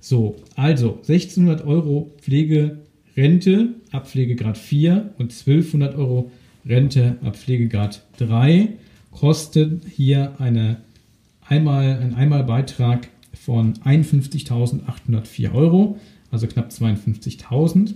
So, 0.00 0.34
also 0.56 0.94
1600 0.94 1.64
Euro 1.64 2.10
Pflege 2.20 2.80
Rente 3.16 3.74
ab 3.92 4.08
Pflegegrad 4.08 4.58
4 4.58 5.14
und 5.18 5.32
1200 5.32 5.94
Euro 5.96 6.30
Rente 6.66 7.16
ab 7.22 7.36
Pflegegrad 7.36 8.02
3 8.18 8.70
kosten 9.10 9.82
hier 9.94 10.34
eine 10.38 10.78
einmal, 11.46 11.98
ein 11.98 12.14
Einmalbeitrag 12.14 13.08
von 13.32 13.74
51.804 13.74 15.52
Euro, 15.52 15.98
also 16.30 16.46
knapp 16.46 16.70
52.000. 16.70 17.94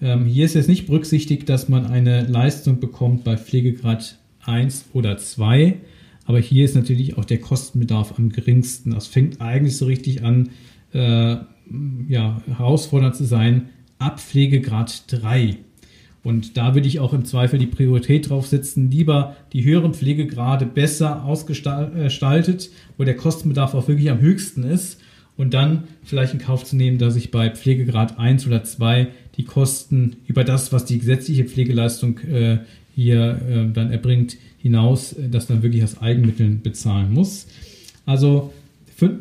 Ähm, 0.00 0.26
hier 0.26 0.44
ist 0.44 0.54
jetzt 0.54 0.68
nicht 0.68 0.86
berücksichtigt, 0.86 1.48
dass 1.48 1.68
man 1.68 1.86
eine 1.86 2.26
Leistung 2.26 2.80
bekommt 2.80 3.24
bei 3.24 3.36
Pflegegrad 3.36 4.18
1 4.44 4.86
oder 4.92 5.16
2, 5.16 5.76
aber 6.24 6.40
hier 6.40 6.64
ist 6.64 6.74
natürlich 6.74 7.16
auch 7.16 7.24
der 7.24 7.40
Kostenbedarf 7.40 8.18
am 8.18 8.30
geringsten. 8.30 8.90
Das 8.90 9.06
fängt 9.06 9.40
eigentlich 9.40 9.76
so 9.76 9.86
richtig 9.86 10.24
an, 10.24 10.50
äh, 10.92 11.36
ja, 12.08 12.42
herausfordernd 12.46 13.16
zu 13.16 13.24
sein, 13.24 13.70
ab 13.98 14.20
Pflegegrad 14.20 15.04
3. 15.12 15.56
Und 16.22 16.56
da 16.56 16.74
würde 16.74 16.88
ich 16.88 16.98
auch 16.98 17.12
im 17.12 17.24
Zweifel 17.24 17.58
die 17.58 17.66
Priorität 17.66 18.28
drauf 18.30 18.48
setzen, 18.48 18.90
lieber 18.90 19.36
die 19.52 19.64
höheren 19.64 19.94
Pflegegrade 19.94 20.66
besser 20.66 21.24
ausgestaltet, 21.24 22.70
wo 22.98 23.04
der 23.04 23.16
Kostenbedarf 23.16 23.74
auch 23.74 23.86
wirklich 23.86 24.10
am 24.10 24.20
höchsten 24.20 24.64
ist 24.64 25.00
und 25.36 25.54
dann 25.54 25.84
vielleicht 26.02 26.32
in 26.32 26.40
Kauf 26.40 26.64
zu 26.64 26.74
nehmen, 26.74 26.98
dass 26.98 27.14
ich 27.14 27.30
bei 27.30 27.50
Pflegegrad 27.50 28.18
1 28.18 28.46
oder 28.46 28.64
2 28.64 29.08
die 29.36 29.44
Kosten 29.44 30.16
über 30.26 30.44
das, 30.44 30.72
was 30.72 30.84
die 30.84 30.98
gesetzliche 30.98 31.44
Pflegeleistung 31.44 32.18
äh, 32.20 32.58
hier 32.94 33.40
äh, 33.48 33.72
dann 33.72 33.92
erbringt, 33.92 34.36
hinaus, 34.58 35.12
äh, 35.12 35.28
das 35.28 35.46
dann 35.46 35.62
wirklich 35.62 35.84
aus 35.84 36.00
Eigenmitteln 36.00 36.62
bezahlen 36.62 37.12
muss. 37.12 37.46
Also 38.06 38.52
für 38.96 39.18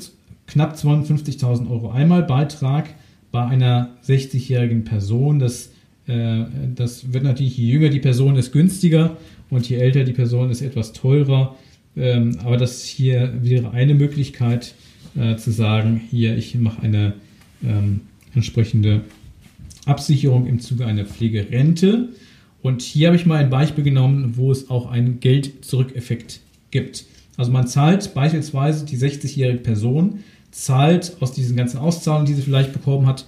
knapp 0.47 0.75
52.000 0.75 1.69
Euro 1.69 1.91
einmal 1.91 2.23
Beitrag 2.23 2.89
bei 3.35 3.45
einer 3.45 3.89
60-jährigen 4.07 4.85
Person. 4.85 5.39
Das, 5.39 5.69
äh, 6.07 6.45
das 6.73 7.11
wird 7.11 7.25
natürlich, 7.25 7.57
je 7.57 7.69
jünger 7.69 7.89
die 7.89 7.99
Person 7.99 8.37
ist, 8.37 8.53
günstiger 8.53 9.17
und 9.49 9.67
je 9.67 9.75
älter 9.75 10.05
die 10.05 10.13
Person 10.13 10.49
ist, 10.51 10.61
etwas 10.61 10.93
teurer. 10.93 11.57
Ähm, 11.97 12.37
aber 12.45 12.55
das 12.55 12.85
hier 12.85 13.33
wäre 13.41 13.71
eine 13.71 13.93
Möglichkeit 13.93 14.73
äh, 15.17 15.35
zu 15.35 15.51
sagen, 15.51 15.99
hier, 16.09 16.37
ich 16.37 16.55
mache 16.55 16.81
eine 16.81 17.15
ähm, 17.61 17.99
entsprechende 18.33 19.01
Absicherung 19.85 20.47
im 20.47 20.61
Zuge 20.61 20.85
einer 20.85 21.03
Pflegerente. 21.03 22.07
Und 22.61 22.83
hier 22.83 23.07
habe 23.07 23.17
ich 23.17 23.25
mal 23.25 23.43
ein 23.43 23.49
Beispiel 23.49 23.83
genommen, 23.83 24.37
wo 24.37 24.49
es 24.49 24.69
auch 24.69 24.89
einen 24.89 25.19
Geld-Zurück-Effekt 25.19 26.39
gibt. 26.71 27.03
Also 27.35 27.51
man 27.51 27.67
zahlt 27.67 28.13
beispielsweise 28.13 28.85
die 28.85 28.97
60-jährige 28.97 29.59
Person 29.59 30.19
zahlt 30.55 31.17
aus 31.19 31.33
diesen 31.33 31.57
ganzen 31.57 31.77
Auszahlungen, 31.77 32.27
die 32.27 32.33
sie 32.33 32.41
vielleicht 32.41 32.71
bekommen 32.71 33.07
hat, 33.07 33.25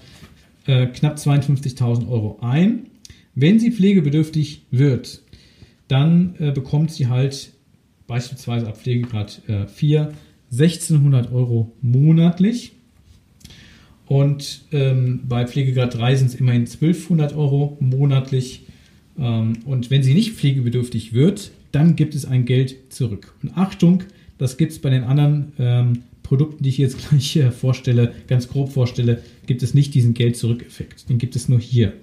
äh, 0.65 0.87
knapp 0.87 1.17
52.000 1.17 2.07
Euro 2.09 2.39
ein. 2.41 2.87
Wenn 3.35 3.59
sie 3.59 3.69
pflegebedürftig 3.69 4.63
wird, 4.71 5.23
dann 5.89 6.35
äh, 6.39 6.51
bekommt 6.51 6.91
sie 6.91 7.07
halt 7.07 7.51
beispielsweise 8.07 8.67
ab 8.67 8.77
Pflegegrad 8.77 9.41
äh, 9.47 9.67
4 9.67 10.13
1600 10.51 11.33
Euro 11.33 11.73
monatlich. 11.81 12.71
Und 14.05 14.61
ähm, 14.71 15.19
bei 15.27 15.45
Pflegegrad 15.45 15.95
3 15.95 16.15
sind 16.15 16.27
es 16.27 16.35
immerhin 16.35 16.61
1200 16.61 17.35
Euro 17.35 17.75
monatlich. 17.81 18.63
Ähm, 19.19 19.57
und 19.65 19.91
wenn 19.91 20.01
sie 20.01 20.13
nicht 20.13 20.31
pflegebedürftig 20.31 21.11
wird, 21.11 21.51
dann 21.73 21.97
gibt 21.97 22.15
es 22.15 22.23
ein 22.23 22.45
Geld 22.45 22.93
zurück. 22.93 23.33
Und 23.43 23.57
Achtung, 23.57 24.03
das 24.37 24.55
gibt 24.55 24.71
es 24.71 24.79
bei 24.79 24.89
den 24.89 25.03
anderen 25.03 25.51
ähm, 25.59 26.03
Produkten, 26.27 26.61
die 26.63 26.69
ich 26.69 26.77
jetzt 26.77 26.97
gleich 27.09 27.35
äh, 27.37 27.51
vorstelle, 27.51 28.13
ganz 28.27 28.49
grob 28.49 28.71
vorstelle, 28.71 29.23
gibt 29.45 29.63
es 29.63 29.73
nicht 29.73 29.93
diesen 29.93 30.13
Geld-Zurück-Effekt. 30.13 31.09
Den 31.09 31.17
gibt 31.17 31.35
es 31.35 31.47
nur 31.47 31.59
hier. 31.59 31.93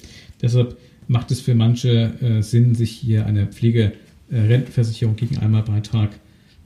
Deshalb 0.40 0.78
macht 1.08 1.30
es 1.30 1.40
für 1.40 1.54
manche 1.54 2.14
äh, 2.22 2.42
Sinn, 2.42 2.74
sich 2.74 2.90
hier 2.90 3.26
eine 3.26 3.46
Pflegerentenversicherung 3.46 5.16
gegen 5.16 5.38
Einmalbeitrag 5.38 6.18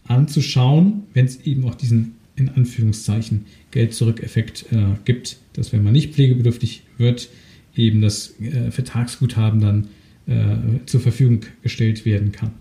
anzuschauen, 0.05 1.03
wenn 1.15 1.27
es 1.27 1.41
eben 1.45 1.65
auch 1.65 1.75
diesen 1.75 2.15
in 2.37 2.49
Anführungszeichen 2.51 3.47
Geld-Zurück-Effekt 3.73 4.67
äh, 4.71 4.95
gibt, 5.05 5.39
dass 5.55 5.73
wenn 5.73 5.83
man 5.83 5.93
nicht 5.93 6.15
pflegebedürftig 6.15 6.83
wird, 6.97 7.29
eben 7.75 8.01
das 8.01 8.41
äh, 8.41 8.71
Vertragsguthaben 8.71 9.61
dann 9.61 9.89
äh, 10.27 10.87
zur 10.87 11.01
Verfügung 11.01 11.41
gestellt 11.63 12.05
werden 12.05 12.31
kann. 12.31 12.53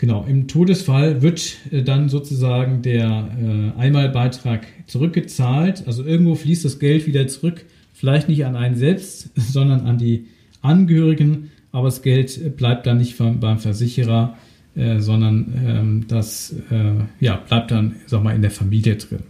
Genau, 0.00 0.24
im 0.26 0.48
Todesfall 0.48 1.20
wird 1.20 1.58
äh, 1.70 1.82
dann 1.82 2.08
sozusagen 2.08 2.80
der 2.80 3.28
äh, 3.38 3.78
Einmalbeitrag 3.78 4.66
zurückgezahlt. 4.86 5.86
Also 5.86 6.04
irgendwo 6.04 6.36
fließt 6.36 6.64
das 6.64 6.78
Geld 6.78 7.06
wieder 7.06 7.28
zurück, 7.28 7.66
vielleicht 7.92 8.26
nicht 8.26 8.46
an 8.46 8.56
einen 8.56 8.76
selbst, 8.76 9.28
sondern 9.36 9.82
an 9.82 9.98
die 9.98 10.28
Angehörigen, 10.62 11.50
aber 11.70 11.88
das 11.88 12.00
Geld 12.00 12.56
bleibt 12.56 12.86
dann 12.86 12.96
nicht 12.96 13.18
beim 13.18 13.58
Versicherer, 13.58 14.38
äh, 14.74 15.00
sondern 15.00 15.52
ähm, 15.66 16.04
das 16.08 16.54
äh, 16.70 17.04
ja, 17.22 17.36
bleibt 17.36 17.70
dann 17.70 17.96
sag 18.06 18.24
mal, 18.24 18.34
in 18.34 18.40
der 18.40 18.50
Familie 18.50 18.96
drin. 18.96 19.20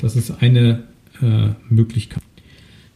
Das 0.00 0.16
ist 0.16 0.40
eine 0.40 0.84
äh, 1.20 1.48
Möglichkeit. 1.68 2.22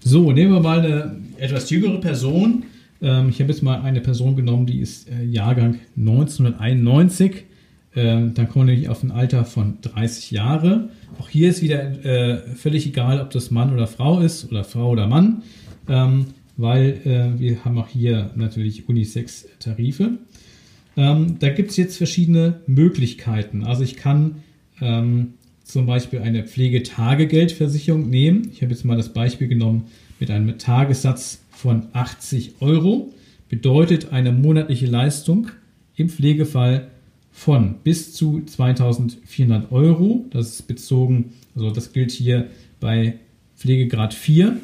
So, 0.00 0.33
nehmen 0.33 0.55
wir 0.55 0.61
mal 0.61 0.81
eine 0.81 1.16
etwas 1.37 1.68
jüngere 1.68 2.00
Person. 2.00 2.64
Ähm, 3.05 3.29
ich 3.29 3.40
habe 3.40 3.53
jetzt 3.53 3.62
mal 3.62 3.83
eine 3.83 4.01
Person 4.01 4.35
genommen, 4.35 4.67
die 4.67 4.81
ist 4.81 5.09
äh, 5.09 5.23
Jahrgang 5.23 5.79
1991. 5.97 7.45
Ähm, 7.95 8.35
dann 8.35 8.49
kommen 8.49 8.67
wir 8.67 8.73
nämlich 8.73 8.88
auf 8.88 9.03
ein 9.05 9.12
Alter 9.12 9.45
von 9.45 9.79
30 9.83 10.31
Jahre. 10.33 10.88
Auch 11.21 11.29
hier 11.29 11.51
ist 11.51 11.62
wieder 11.62 12.05
äh, 12.05 12.38
völlig 12.57 12.87
egal, 12.87 13.21
ob 13.21 13.31
das 13.31 13.51
Mann 13.51 13.73
oder 13.73 13.87
Frau 13.87 14.21
ist 14.21 14.51
oder 14.51 14.64
Frau 14.64 14.90
oder 14.90 15.07
Mann, 15.07 15.43
ähm, 15.88 16.27
weil 16.57 17.01
äh, 17.05 17.38
wir 17.38 17.64
haben 17.64 17.79
auch 17.79 17.88
hier 17.88 18.31
natürlich 18.35 18.88
Unisex-Tarife. 18.88 20.19
Ähm, 20.97 21.37
da 21.38 21.51
gibt 21.51 21.71
es 21.71 21.77
jetzt 21.77 21.97
verschiedene 21.99 22.61
Möglichkeiten. 22.67 23.64
Also 23.64 23.85
ich 23.85 23.97
kann 23.97 24.37
ähm, 24.81 25.35
zum 25.62 25.87
Beispiel 25.87 26.21
eine 26.21 26.45
Pflegetagegeldversicherung 26.45 28.09
nehmen. 28.09 28.49
Ich 28.53 28.62
habe 28.62 28.73
jetzt 28.73 28.85
mal 28.85 28.97
das 28.97 29.12
Beispiel 29.12 29.49
genommen 29.49 29.85
mit 30.19 30.31
einem 30.31 30.59
Tagessatz 30.59 31.43
von 31.57 31.87
80 31.93 32.57
Euro. 32.61 33.12
Bedeutet 33.49 34.12
eine 34.12 34.33
monatliche 34.33 34.87
Leistung 34.87 35.49
im 35.97 36.09
Pflegefall 36.09 36.88
von 37.33 37.77
bis 37.83 38.14
zu 38.14 38.43
2400 38.45 39.73
Euro. 39.73 40.25
Das 40.31 40.51
ist 40.51 40.67
bezogen, 40.67 41.33
also 41.55 41.71
das 41.71 41.93
gilt 41.93 42.12
hier 42.12 42.49
bei 42.81 43.19
Pflegegrad 43.57 44.14
4. 44.14 44.57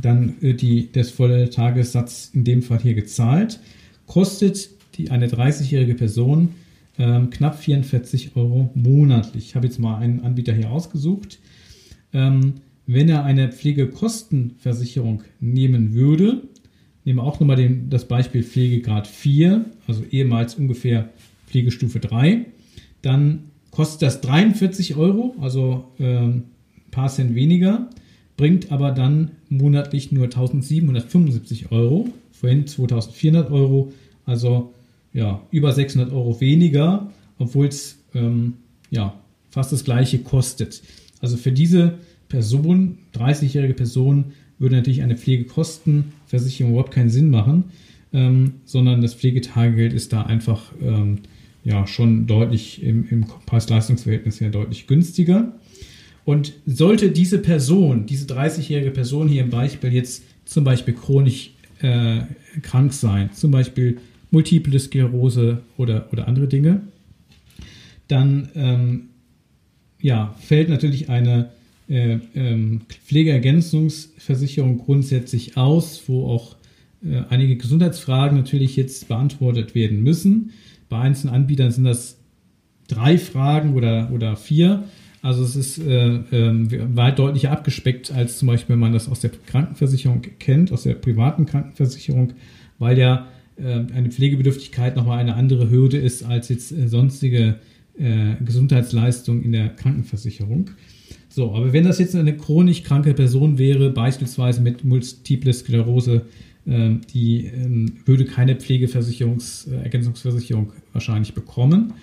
Dann 0.00 0.34
wird 0.40 0.60
die, 0.60 0.90
das 0.90 1.10
volle 1.10 1.50
Tagessatz 1.50 2.30
in 2.32 2.44
dem 2.44 2.62
Fall 2.62 2.80
hier 2.80 2.94
gezahlt. 2.94 3.60
Kostet 4.06 4.70
die, 4.96 5.10
eine 5.10 5.28
30-jährige 5.28 5.94
Person 5.94 6.50
ähm, 6.98 7.30
knapp 7.30 7.58
44 7.58 8.36
Euro 8.36 8.70
monatlich. 8.74 9.46
Ich 9.46 9.56
habe 9.56 9.66
jetzt 9.66 9.78
mal 9.78 9.98
einen 9.98 10.20
Anbieter 10.20 10.52
hier 10.52 10.70
ausgesucht. 10.70 11.38
Ähm, 12.12 12.54
wenn 12.86 13.08
er 13.08 13.24
eine 13.24 13.50
Pflegekostenversicherung 13.50 15.22
nehmen 15.40 15.94
würde, 15.94 16.42
nehmen 17.04 17.18
wir 17.18 17.24
auch 17.24 17.40
nochmal 17.40 17.56
den, 17.56 17.90
das 17.90 18.06
Beispiel 18.06 18.42
Pflegegrad 18.42 19.06
4, 19.06 19.64
also 19.86 20.02
ehemals 20.10 20.54
ungefähr 20.54 21.10
Pflegestufe 21.46 22.00
3, 22.00 22.46
dann 23.02 23.44
kostet 23.70 24.02
das 24.02 24.20
43 24.20 24.96
Euro, 24.96 25.34
also 25.40 25.92
ähm, 25.98 26.44
ein 26.76 26.90
paar 26.90 27.08
Cent 27.08 27.34
weniger, 27.34 27.90
bringt 28.36 28.72
aber 28.72 28.90
dann 28.90 29.32
monatlich 29.48 30.12
nur 30.12 30.24
1775 30.24 31.72
Euro, 31.72 32.08
vorhin 32.32 32.66
2400 32.66 33.50
Euro, 33.50 33.92
also 34.24 34.74
ja, 35.12 35.42
über 35.50 35.72
600 35.72 36.12
Euro 36.12 36.40
weniger, 36.40 37.10
obwohl 37.38 37.68
es 37.68 37.98
ähm, 38.14 38.54
ja, 38.90 39.18
fast 39.50 39.72
das 39.72 39.84
gleiche 39.84 40.18
kostet. 40.18 40.82
Also 41.20 41.36
für 41.36 41.52
diese 41.52 41.98
Person, 42.28 42.98
30-jährige 43.14 43.74
Person, 43.74 44.32
würde 44.58 44.76
natürlich 44.76 45.02
eine 45.02 45.16
Pflegekostenversicherung 45.16 46.72
überhaupt 46.72 46.92
keinen 46.92 47.10
Sinn 47.10 47.30
machen, 47.30 47.64
ähm, 48.12 48.54
sondern 48.64 49.02
das 49.02 49.14
Pflegetagegeld 49.14 49.92
ist 49.92 50.12
da 50.12 50.22
einfach 50.22 50.72
ähm, 50.80 51.18
ja, 51.64 51.86
schon 51.86 52.26
deutlich 52.26 52.82
im, 52.82 53.06
im 53.08 53.26
Preis-Leistungs-Verhältnis 53.46 54.40
her 54.40 54.50
deutlich 54.50 54.86
günstiger. 54.86 55.52
Und 56.24 56.54
sollte 56.66 57.10
diese 57.10 57.38
Person, 57.38 58.06
diese 58.06 58.26
30-jährige 58.26 58.90
Person 58.90 59.28
hier 59.28 59.42
im 59.42 59.50
Beispiel 59.50 59.92
jetzt 59.92 60.24
zum 60.44 60.64
Beispiel 60.64 60.94
chronisch 60.94 61.50
äh, 61.80 62.20
krank 62.62 62.92
sein, 62.92 63.30
zum 63.32 63.50
Beispiel 63.50 63.98
Multiple 64.30 64.78
Sklerose 64.78 65.62
oder, 65.76 66.08
oder 66.12 66.28
andere 66.28 66.48
Dinge, 66.48 66.82
dann 68.08 68.48
ähm, 68.54 69.08
ja, 70.00 70.34
fällt 70.40 70.68
natürlich 70.68 71.08
eine 71.08 71.50
äh, 71.88 72.18
ähm, 72.34 72.82
Pflegeergänzungsversicherung 73.06 74.78
grundsätzlich 74.78 75.56
aus, 75.56 76.02
wo 76.06 76.26
auch 76.26 76.56
äh, 77.04 77.22
einige 77.28 77.56
Gesundheitsfragen 77.56 78.38
natürlich 78.38 78.76
jetzt 78.76 79.08
beantwortet 79.08 79.74
werden 79.74 80.02
müssen. 80.02 80.52
Bei 80.88 80.98
einzelnen 81.00 81.34
Anbietern 81.34 81.70
sind 81.70 81.84
das 81.84 82.18
drei 82.88 83.18
Fragen 83.18 83.74
oder, 83.74 84.10
oder 84.12 84.36
vier. 84.36 84.84
Also 85.22 85.42
es 85.42 85.56
ist 85.56 85.78
äh, 85.78 86.16
äh, 86.16 86.96
weit 86.96 87.18
deutlicher 87.18 87.50
abgespeckt, 87.50 88.12
als 88.12 88.38
zum 88.38 88.48
Beispiel, 88.48 88.74
wenn 88.74 88.80
man 88.80 88.92
das 88.92 89.08
aus 89.08 89.20
der 89.20 89.30
Krankenversicherung 89.30 90.22
kennt, 90.38 90.70
aus 90.70 90.82
der 90.82 90.94
privaten 90.94 91.46
Krankenversicherung, 91.46 92.34
weil 92.78 92.98
ja 92.98 93.26
äh, 93.56 93.84
eine 93.94 94.10
Pflegebedürftigkeit 94.10 94.96
nochmal 94.96 95.18
eine 95.18 95.34
andere 95.34 95.70
Hürde 95.70 95.96
ist 95.96 96.24
als 96.24 96.48
jetzt 96.50 96.72
äh, 96.72 96.88
sonstige 96.88 97.56
äh, 97.98 98.34
Gesundheitsleistungen 98.44 99.42
in 99.44 99.52
der 99.52 99.70
Krankenversicherung. 99.70 100.70
So, 101.34 101.52
aber 101.52 101.72
wenn 101.72 101.82
das 101.82 101.98
jetzt 101.98 102.14
eine 102.14 102.36
chronisch 102.36 102.84
kranke 102.84 103.12
Person 103.12 103.58
wäre, 103.58 103.90
beispielsweise 103.90 104.60
mit 104.60 104.84
Multiple 104.84 105.52
Sklerose, 105.52 106.22
ähm, 106.64 107.00
die 107.12 107.46
ähm, 107.46 107.94
würde 108.04 108.24
keine 108.24 108.54
Pflegeversicherungs, 108.54 109.66
Ergänzungsversicherung 109.66 110.72
wahrscheinlich 110.92 111.34
bekommen. 111.34 111.94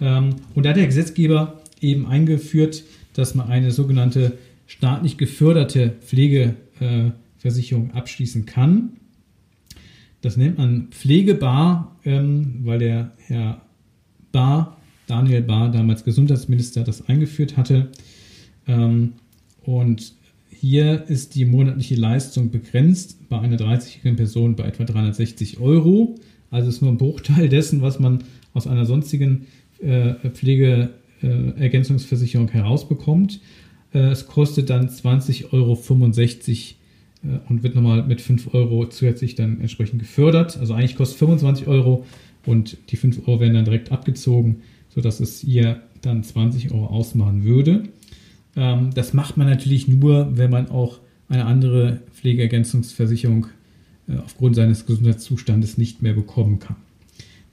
Ähm, 0.00 0.36
und 0.54 0.64
da 0.64 0.70
hat 0.70 0.78
der 0.78 0.86
Gesetzgeber 0.86 1.60
eben 1.82 2.06
eingeführt, 2.06 2.82
dass 3.12 3.34
man 3.34 3.48
eine 3.48 3.72
sogenannte 3.72 4.38
staatlich 4.66 5.18
geförderte 5.18 5.96
Pflegeversicherung 6.00 7.90
abschließen 7.90 8.46
kann. 8.46 8.92
Das 10.22 10.38
nennt 10.38 10.56
man 10.56 10.88
Pflegebar, 10.92 11.94
weil 12.04 12.78
der 12.78 13.12
Herr 13.18 13.60
Bar, 14.32 14.78
Daniel 15.06 15.42
Bar, 15.42 15.70
damals 15.70 16.04
Gesundheitsminister, 16.04 16.84
das 16.84 17.06
eingeführt 17.06 17.58
hatte. 17.58 17.88
Ähm, 18.68 19.14
und 19.64 20.12
hier 20.50 21.04
ist 21.08 21.34
die 21.34 21.44
monatliche 21.44 21.96
Leistung 21.96 22.50
begrenzt 22.50 23.28
bei 23.28 23.40
einer 23.40 23.56
30-jährigen 23.56 24.16
Person 24.16 24.56
bei 24.56 24.64
etwa 24.64 24.84
360 24.84 25.60
Euro. 25.60 26.16
Also 26.50 26.68
ist 26.68 26.82
nur 26.82 26.90
ein 26.90 26.98
Bruchteil 26.98 27.48
dessen, 27.48 27.80
was 27.82 27.98
man 27.98 28.24
aus 28.54 28.66
einer 28.66 28.86
sonstigen 28.86 29.46
äh, 29.80 30.14
Pflegeergänzungsversicherung 30.14 32.48
äh, 32.48 32.52
herausbekommt. 32.52 33.40
Äh, 33.92 34.08
es 34.08 34.26
kostet 34.26 34.70
dann 34.70 34.88
20,65 34.88 35.52
Euro 35.52 35.78
und 37.48 37.64
wird 37.64 37.74
nochmal 37.74 38.06
mit 38.06 38.20
5 38.20 38.54
Euro 38.54 38.88
zusätzlich 38.88 39.34
dann 39.34 39.60
entsprechend 39.60 39.98
gefördert. 39.98 40.56
Also 40.56 40.74
eigentlich 40.74 40.94
kostet 40.96 41.18
25 41.18 41.66
Euro 41.66 42.06
und 42.46 42.76
die 42.90 42.96
5 42.96 43.26
Euro 43.26 43.40
werden 43.40 43.54
dann 43.54 43.64
direkt 43.64 43.90
abgezogen, 43.90 44.62
sodass 44.88 45.18
es 45.20 45.40
hier 45.40 45.82
dann 46.00 46.22
20 46.22 46.70
Euro 46.70 46.86
ausmachen 46.86 47.42
würde. 47.44 47.88
Ähm, 48.58 48.90
das 48.92 49.14
macht 49.14 49.36
man 49.36 49.46
natürlich 49.46 49.86
nur, 49.88 50.36
wenn 50.36 50.50
man 50.50 50.68
auch 50.68 50.98
eine 51.28 51.46
andere 51.46 52.00
Pflegeergänzungsversicherung 52.12 53.46
äh, 54.08 54.16
aufgrund 54.16 54.56
seines 54.56 54.84
Gesundheitszustandes 54.84 55.78
nicht 55.78 56.02
mehr 56.02 56.14
bekommen 56.14 56.58
kann. 56.58 56.76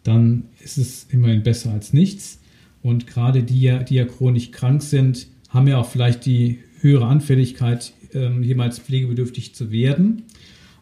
Dann 0.03 0.43
ist 0.63 0.77
es 0.77 1.05
immerhin 1.11 1.43
besser 1.43 1.71
als 1.71 1.93
nichts. 1.93 2.39
Und 2.81 3.07
gerade 3.07 3.43
die, 3.43 3.71
die 3.87 3.95
ja 3.95 4.05
chronisch 4.05 4.51
krank 4.51 4.81
sind, 4.81 5.27
haben 5.49 5.67
ja 5.67 5.77
auch 5.77 5.89
vielleicht 5.89 6.25
die 6.25 6.59
höhere 6.81 7.05
Anfälligkeit 7.05 7.93
ähm, 8.13 8.43
jemals 8.43 8.79
pflegebedürftig 8.79 9.55
zu 9.55 9.71
werden. 9.71 10.23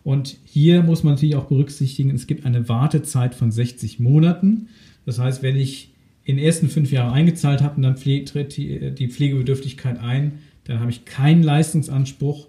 Und 0.04 0.38
hier 0.46 0.84
muss 0.84 1.04
man 1.04 1.14
natürlich 1.14 1.36
auch 1.36 1.46
berücksichtigen, 1.46 2.12
es 2.12 2.28
gibt 2.28 2.46
eine 2.46 2.68
Wartezeit 2.68 3.36
von 3.36 3.52
60 3.52 4.00
Monaten. 4.00 4.68
Das 5.06 5.20
heißt, 5.20 5.44
wenn 5.44 5.56
ich 5.56 5.93
in 6.26 6.38
den 6.38 6.46
ersten 6.46 6.70
fünf 6.70 6.92
Jahren 6.92 7.14
eingezahlt 7.14 7.62
habe 7.62 7.76
und 7.76 7.84
dann 7.84 7.96
tritt 7.96 8.58
die 8.58 9.08
Pflegebedürftigkeit 9.08 10.00
ein, 10.00 10.40
dann 10.66 10.80
habe 10.80 10.92
ich 10.92 11.06
keinen 11.06 11.44
Leistungsanspruch. 11.44 12.48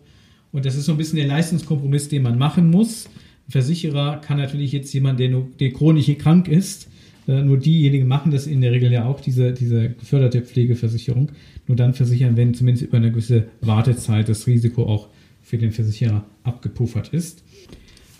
Und 0.53 0.65
das 0.65 0.77
ist 0.77 0.85
so 0.85 0.93
ein 0.93 0.99
bisschen 0.99 1.17
der 1.17 1.27
Leistungskompromiss, 1.27 2.09
den 2.09 2.23
man 2.23 2.39
machen 2.39 2.71
muss. 2.71 3.07
Ein 3.49 3.53
Versicherer 3.53 4.21
kann 4.21 4.39
natürlich 4.39 4.71
jetzt 4.71 4.93
jemand, 4.95 5.19
der, 5.19 5.29
nur, 5.29 5.49
der 5.59 5.73
chronisch 5.73 6.11
krank 6.19 6.47
ist, 6.47 6.89
äh, 7.27 7.43
nur 7.43 7.59
diejenigen 7.59 8.07
machen 8.07 8.31
das 8.31 8.47
in 8.47 8.61
der 8.61 8.73
Regel 8.73 8.93
ja 8.93 9.07
auch, 9.07 9.21
diese, 9.21 9.53
diese 9.53 9.91
geförderte 9.91 10.43
Pflegeversicherung, 10.43 11.33
nur 11.67 11.77
dann 11.77 11.95
versichern, 11.95 12.37
wenn 12.37 12.55
zumindest 12.55 12.87
über 12.87 12.99
eine 12.99 13.11
gewisse 13.11 13.49
Wartezeit 13.61 14.29
das 14.29 14.47
Risiko 14.47 14.85
auch 14.85 15.09
für 15.43 15.59
den 15.59 15.73
Versicherer 15.73 16.25
abgepuffert 16.43 17.09
ist. 17.09 17.43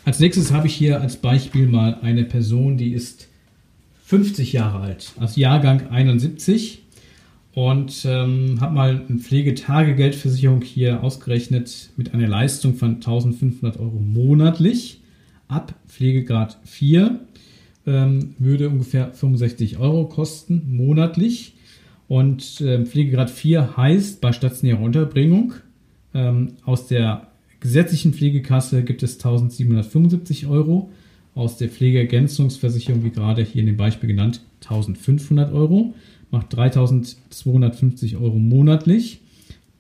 Als 0.05 0.21
nächstes 0.21 0.53
habe 0.53 0.67
ich 0.67 0.75
hier 0.75 1.01
als 1.01 1.17
Beispiel 1.17 1.67
mal 1.67 1.99
eine 2.03 2.25
Person, 2.25 2.77
die 2.77 2.93
ist 2.93 3.29
50 4.15 4.53
Jahre 4.53 4.79
alt, 4.79 5.13
also 5.19 5.41
Jahrgang 5.41 5.89
71 5.91 6.85
und 7.53 8.05
ähm, 8.09 8.61
habe 8.61 8.73
mal 8.73 9.05
eine 9.09 9.19
Pflegetagegeldversicherung 9.19 10.63
hier 10.63 11.03
ausgerechnet 11.03 11.91
mit 11.97 12.15
einer 12.15 12.29
Leistung 12.29 12.77
von 12.77 12.95
1500 12.95 13.81
Euro 13.81 13.99
monatlich 13.99 15.01
ab 15.49 15.75
Pflegegrad 15.89 16.59
4 16.63 17.19
ähm, 17.89 18.37
würde 18.39 18.69
ungefähr 18.69 19.13
65 19.13 19.79
Euro 19.79 20.09
kosten 20.09 20.63
monatlich. 20.77 21.57
Und 22.07 22.61
äh, 22.61 22.87
Pflegegrad 22.87 23.31
4 23.31 23.77
heißt 23.77 24.21
bei 24.21 24.33
stationärer 24.33 24.81
Unterbringung 24.81 25.55
ähm, 26.15 26.53
aus 26.65 26.87
der 26.87 27.33
gesetzlichen 27.59 28.15
Pflegekasse 28.15 28.85
gibt 28.85 29.03
es 29.03 29.15
1775 29.17 30.47
Euro 30.47 30.93
aus 31.35 31.57
der 31.57 31.69
Pflegeergänzungsversicherung, 31.69 33.05
wie 33.05 33.11
gerade 33.11 33.43
hier 33.43 33.61
in 33.61 33.67
dem 33.67 33.77
Beispiel 33.77 34.09
genannt, 34.09 34.41
1500 34.63 35.53
Euro, 35.53 35.95
macht 36.31 36.55
3250 36.55 38.17
Euro 38.17 38.39
monatlich. 38.39 39.21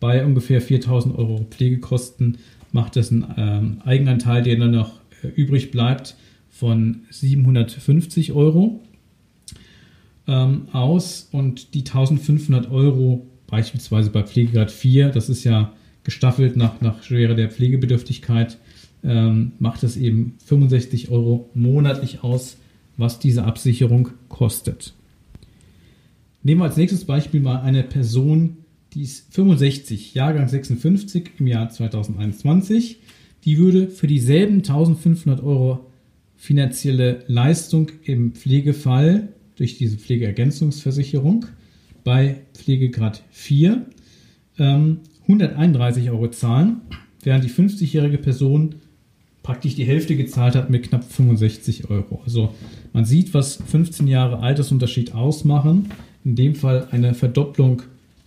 Bei 0.01 0.25
ungefähr 0.25 0.61
4000 0.61 1.17
Euro 1.17 1.47
Pflegekosten 1.51 2.39
macht 2.73 2.97
das 2.97 3.11
einen 3.11 3.27
ähm, 3.37 3.81
Eigenanteil, 3.85 4.43
der 4.43 4.57
dann 4.57 4.73
noch 4.73 5.01
äh, 5.23 5.29
übrig 5.29 5.71
bleibt, 5.71 6.17
von 6.51 7.03
750 7.11 8.33
Euro 8.33 8.81
ähm, 10.27 10.69
aus. 10.73 11.29
Und 11.33 11.75
die 11.75 11.81
1500 11.81 12.71
Euro 12.71 13.27
beispielsweise 13.47 14.11
bei 14.11 14.23
Pflegegrad 14.23 14.71
4, 14.71 15.11
das 15.11 15.29
ist 15.29 15.45
ja 15.45 15.73
gestaffelt 16.03 16.57
nach, 16.57 16.81
nach 16.81 17.03
Schwere 17.03 17.35
der 17.35 17.51
Pflegebedürftigkeit, 17.51 18.59
ähm, 19.05 19.53
macht 19.59 19.83
es 19.83 19.97
eben 19.97 20.35
65 20.47 21.11
Euro 21.11 21.51
monatlich 21.55 22.25
aus, 22.25 22.57
was 22.97 23.19
diese 23.19 23.45
Absicherung 23.45 24.11
kostet. 24.29 24.95
Nehmen 26.43 26.61
wir 26.61 26.67
als 26.67 26.77
nächstes 26.77 27.05
Beispiel 27.05 27.41
mal 27.41 27.61
eine 27.61 27.83
Person, 27.83 28.59
die 28.93 29.03
ist 29.03 29.33
65, 29.35 30.15
Jahrgang 30.15 30.49
56 30.49 31.33
im 31.39 31.47
Jahr 31.47 31.69
2021. 31.69 32.99
Die 33.45 33.59
würde 33.59 33.89
für 33.89 34.07
dieselben 34.07 34.57
1500 34.57 35.43
Euro 35.43 35.91
finanzielle 36.37 37.25
Leistung 37.27 37.91
im 38.05 38.33
Pflegefall 38.33 39.29
durch 39.57 39.77
diese 39.77 39.97
Pflegeergänzungsversicherung 39.97 41.47
bei 42.05 42.43
Pflegegrad 42.55 43.23
4 43.31 43.87
ähm, 44.59 44.99
131 45.23 46.11
Euro 46.11 46.29
zahlen, 46.29 46.83
während 47.23 47.45
die 47.45 47.51
50-jährige 47.51 48.19
Person 48.19 48.77
praktisch 49.45 49.77
die 49.77 49.85
Hälfte 49.85 50.17
gezahlt 50.17 50.57
hat 50.57 50.71
mit 50.71 50.89
knapp 50.89 51.05
65 51.05 51.91
Euro. 51.91 52.23
Also 52.25 52.53
man 52.93 53.05
sieht, 53.05 53.35
was 53.35 53.57
15 53.57 54.09
Jahre 54.09 54.41
Altersunterschied 54.41 55.15
ausmachen. 55.15 55.91
In 56.25 56.35
dem 56.35 56.55
Fall 56.57 56.89
eine 56.91 57.15
Verdopplung 57.15 57.83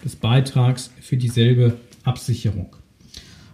des 0.05 0.15
Beitrags 0.15 0.91
für 1.01 1.18
dieselbe 1.18 1.74
Absicherung. 2.03 2.76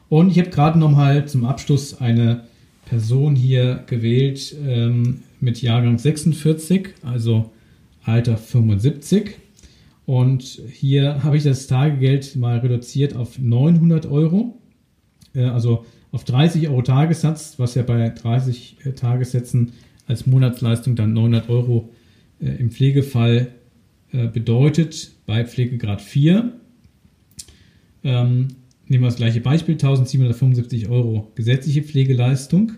Und 0.09 0.29
ich 0.29 0.39
habe 0.39 0.49
gerade 0.49 0.77
nochmal 0.77 1.25
zum 1.27 1.45
Abschluss 1.45 1.99
eine 1.99 2.43
Person 2.85 3.35
hier 3.35 3.83
gewählt 3.87 4.53
ähm, 4.67 5.21
mit 5.39 5.61
Jahrgang 5.61 5.97
46, 5.97 6.89
also 7.01 7.49
Alter 8.03 8.35
75. 8.35 9.35
Und 10.05 10.43
hier 10.69 11.23
habe 11.23 11.37
ich 11.37 11.43
das 11.43 11.67
Tagegeld 11.67 12.35
mal 12.35 12.57
reduziert 12.57 13.15
auf 13.15 13.39
900 13.39 14.05
Euro. 14.05 14.59
Äh, 15.33 15.45
also 15.45 15.85
auf 16.13 16.23
30 16.23 16.69
Euro 16.69 16.81
Tagessatz, 16.83 17.55
was 17.57 17.75
ja 17.75 17.83
bei 17.83 18.07
30 18.07 18.77
äh, 18.85 18.93
Tagessätzen 18.93 19.73
als 20.05 20.25
Monatsleistung 20.25 20.95
dann 20.95 21.11
900 21.11 21.49
Euro 21.49 21.89
äh, 22.39 22.55
im 22.55 22.71
Pflegefall 22.71 23.49
äh, 24.11 24.27
bedeutet 24.27 25.11
bei 25.25 25.43
Pflegegrad 25.43 26.01
4. 26.01 26.53
Ähm, 28.03 28.47
nehmen 28.87 29.03
wir 29.03 29.07
das 29.07 29.15
gleiche 29.15 29.41
Beispiel, 29.41 29.73
1775 29.73 30.87
Euro 30.87 31.31
gesetzliche 31.35 31.81
Pflegeleistung, 31.81 32.73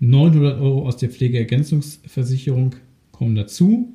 900 0.00 0.60
Euro 0.60 0.86
aus 0.86 0.98
der 0.98 1.08
Pflegeergänzungsversicherung 1.08 2.74
kommen 3.12 3.34
dazu. 3.34 3.94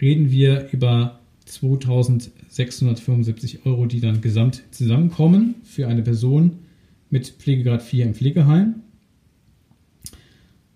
Reden 0.00 0.30
wir 0.30 0.70
über 0.72 1.20
2675 1.44 3.66
Euro, 3.66 3.84
die 3.84 4.00
dann 4.00 4.22
gesamt 4.22 4.62
zusammenkommen 4.70 5.56
für 5.62 5.88
eine 5.88 6.00
Person 6.02 6.63
mit 7.14 7.28
Pflegegrad 7.28 7.80
4 7.80 8.06
im 8.06 8.14
Pflegeheim. 8.14 8.74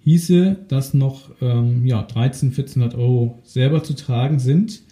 Hieße, 0.04 0.56
dass 0.68 0.94
noch 0.94 1.30
ähm, 1.42 1.84
ja, 1.84 2.00
13, 2.00 2.50
1400 2.50 2.96
Euro 2.96 3.40
selber 3.42 3.82
zu 3.82 3.94
tragen 3.94 4.38
sind 4.38 4.82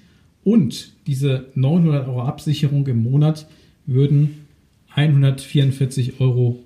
und 0.43 0.93
diese 1.07 1.47
900 1.55 2.09
Euro 2.09 2.23
Absicherung 2.23 2.85
im 2.89 3.01
Monat 3.01 3.47
würden 3.87 4.47
144 4.97 6.21
Euro 6.21 6.59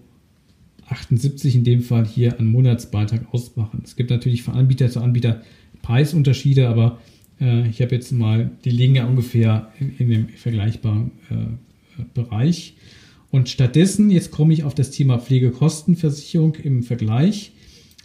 78 0.89 1.57
in 1.57 1.65
dem 1.65 1.83
Fall 1.83 2.07
hier 2.07 2.41
an 2.41 2.47
Monatsbeitrag 2.47 3.35
ausmachen. 3.35 3.83
Es 3.85 3.97
gibt 3.97 4.09
natürlich 4.09 4.43
von 4.43 4.55
Anbieter 4.55 4.89
zu 4.89 5.01
Anbieter 5.01 5.43
Preisunterschiede, 5.83 6.71
aber 6.71 6.99
äh, 7.39 7.69
ich 7.69 7.83
habe 7.83 7.95
jetzt 7.95 8.13
mal, 8.13 8.51
die 8.65 8.71
liegen 8.71 8.95
ja 8.95 9.05
ungefähr 9.05 9.71
in, 9.79 9.95
in 9.99 10.09
dem 10.09 10.29
vergleichbaren 10.31 11.11
äh, 11.29 12.03
Bereich. 12.15 12.77
Und 13.31 13.49
stattdessen, 13.49 14.11
jetzt 14.11 14.31
komme 14.31 14.53
ich 14.53 14.65
auf 14.65 14.75
das 14.75 14.91
Thema 14.91 15.19
Pflegekostenversicherung 15.19 16.57
im 16.57 16.83
Vergleich. 16.83 17.53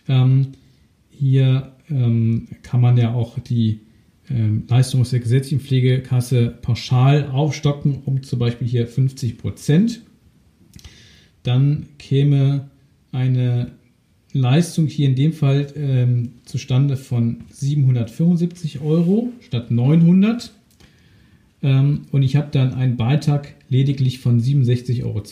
Ähm, 0.07 0.49
hier 1.09 1.73
ähm, 1.89 2.47
kann 2.61 2.81
man 2.81 2.97
ja 2.97 3.13
auch 3.13 3.39
die 3.39 3.79
ähm, 4.29 4.63
Leistung 4.67 5.01
aus 5.01 5.11
der 5.11 5.19
gesetzlichen 5.19 5.59
Pflegekasse 5.59 6.55
pauschal 6.61 7.29
aufstocken, 7.29 7.99
um 8.05 8.23
zum 8.23 8.39
Beispiel 8.39 8.67
hier 8.67 8.87
50 8.87 9.37
Prozent. 9.37 10.01
Dann 11.43 11.87
käme 11.97 12.69
eine 13.11 13.71
Leistung 14.33 14.87
hier 14.87 15.07
in 15.07 15.15
dem 15.15 15.31
Fall 15.31 15.67
ähm, 15.75 16.33
zustande 16.45 16.97
von 16.97 17.43
775 17.51 18.81
Euro 18.81 19.31
statt 19.39 19.71
900. 19.71 20.51
Ähm, 21.65 22.01
und 22.11 22.21
ich 22.21 22.35
habe 22.35 22.49
dann 22.51 22.75
einen 22.75 22.95
Beitrag 22.95 23.55
lediglich 23.69 24.19
von 24.19 24.39
67,20 24.39 25.03
Euro 25.03 25.23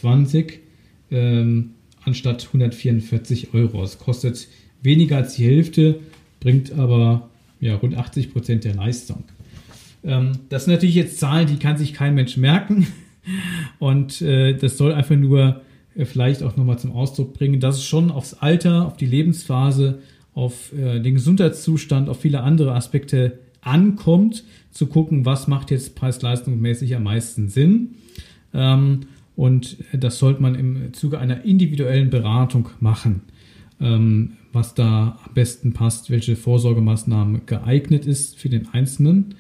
ähm, 1.12 1.72
anstatt 2.04 2.48
144 2.48 3.54
Euro. 3.54 3.84
Es 3.84 4.00
kostet 4.00 4.48
weniger 4.82 5.18
als 5.18 5.36
die 5.36 5.46
Hälfte, 5.46 6.00
bringt 6.40 6.72
aber 6.74 7.30
ja, 7.60 7.76
rund 7.76 7.96
80 7.96 8.34
Prozent 8.34 8.64
der 8.64 8.74
Leistung. 8.74 9.24
Ähm, 10.04 10.32
das 10.50 10.66
sind 10.66 10.74
natürlich 10.74 10.96
jetzt 10.96 11.20
Zahlen, 11.20 11.48
die 11.48 11.58
kann 11.58 11.78
sich 11.78 11.94
kein 11.94 12.16
Mensch 12.16 12.36
merken. 12.36 12.88
Und 13.80 14.22
äh, 14.24 14.58
das 14.58 14.76
soll 14.78 14.92
einfach 14.92 15.16
nur 15.16 15.62
äh, 15.96 16.06
vielleicht 16.06 16.42
auch 16.42 16.58
nochmal 16.58 16.80
zum 16.80 16.94
Ausdruck 16.94 17.36
bringen, 17.36 17.60
dass 17.60 17.78
es 17.78 17.86
schon 17.86 18.10
aufs 18.10 18.34
Alter, 18.34 18.88
auf 18.88 18.98
die 18.98 19.06
Lebensphase, 19.06 20.00
auf 20.34 20.74
äh, 20.74 21.00
den 21.00 21.14
Gesundheitszustand, 21.14 22.10
auf 22.10 22.22
viele 22.22 22.42
andere 22.42 22.74
Aspekte 22.74 23.38
ankommt, 23.64 24.44
zu 24.72 24.88
gucken, 24.88 25.26
was 25.26 25.48
macht 25.48 25.72
jetzt 25.72 25.96
preis-leistungsmäßig 25.96 26.96
am 26.96 27.04
meisten 27.04 27.50
Sinn. 27.50 27.96
Ähm, 28.54 29.02
und 29.36 29.78
das 29.94 30.20
sollte 30.20 30.42
man 30.42 30.56
im 30.56 30.94
Zuge 30.94 31.20
einer 31.20 31.44
individuellen 31.44 32.10
Beratung 32.10 32.70
machen, 32.80 33.22
ähm, 33.80 34.34
was 34.52 34.76
da 34.76 35.20
am 35.26 35.34
besten 35.34 35.74
passt, 35.74 36.10
welche 36.10 36.36
Vorsorgemaßnahme 36.36 37.42
geeignet 37.46 38.06
ist 38.06 38.38
für 38.38 38.50
den 38.50 38.70
Einzelnen. 38.70 39.36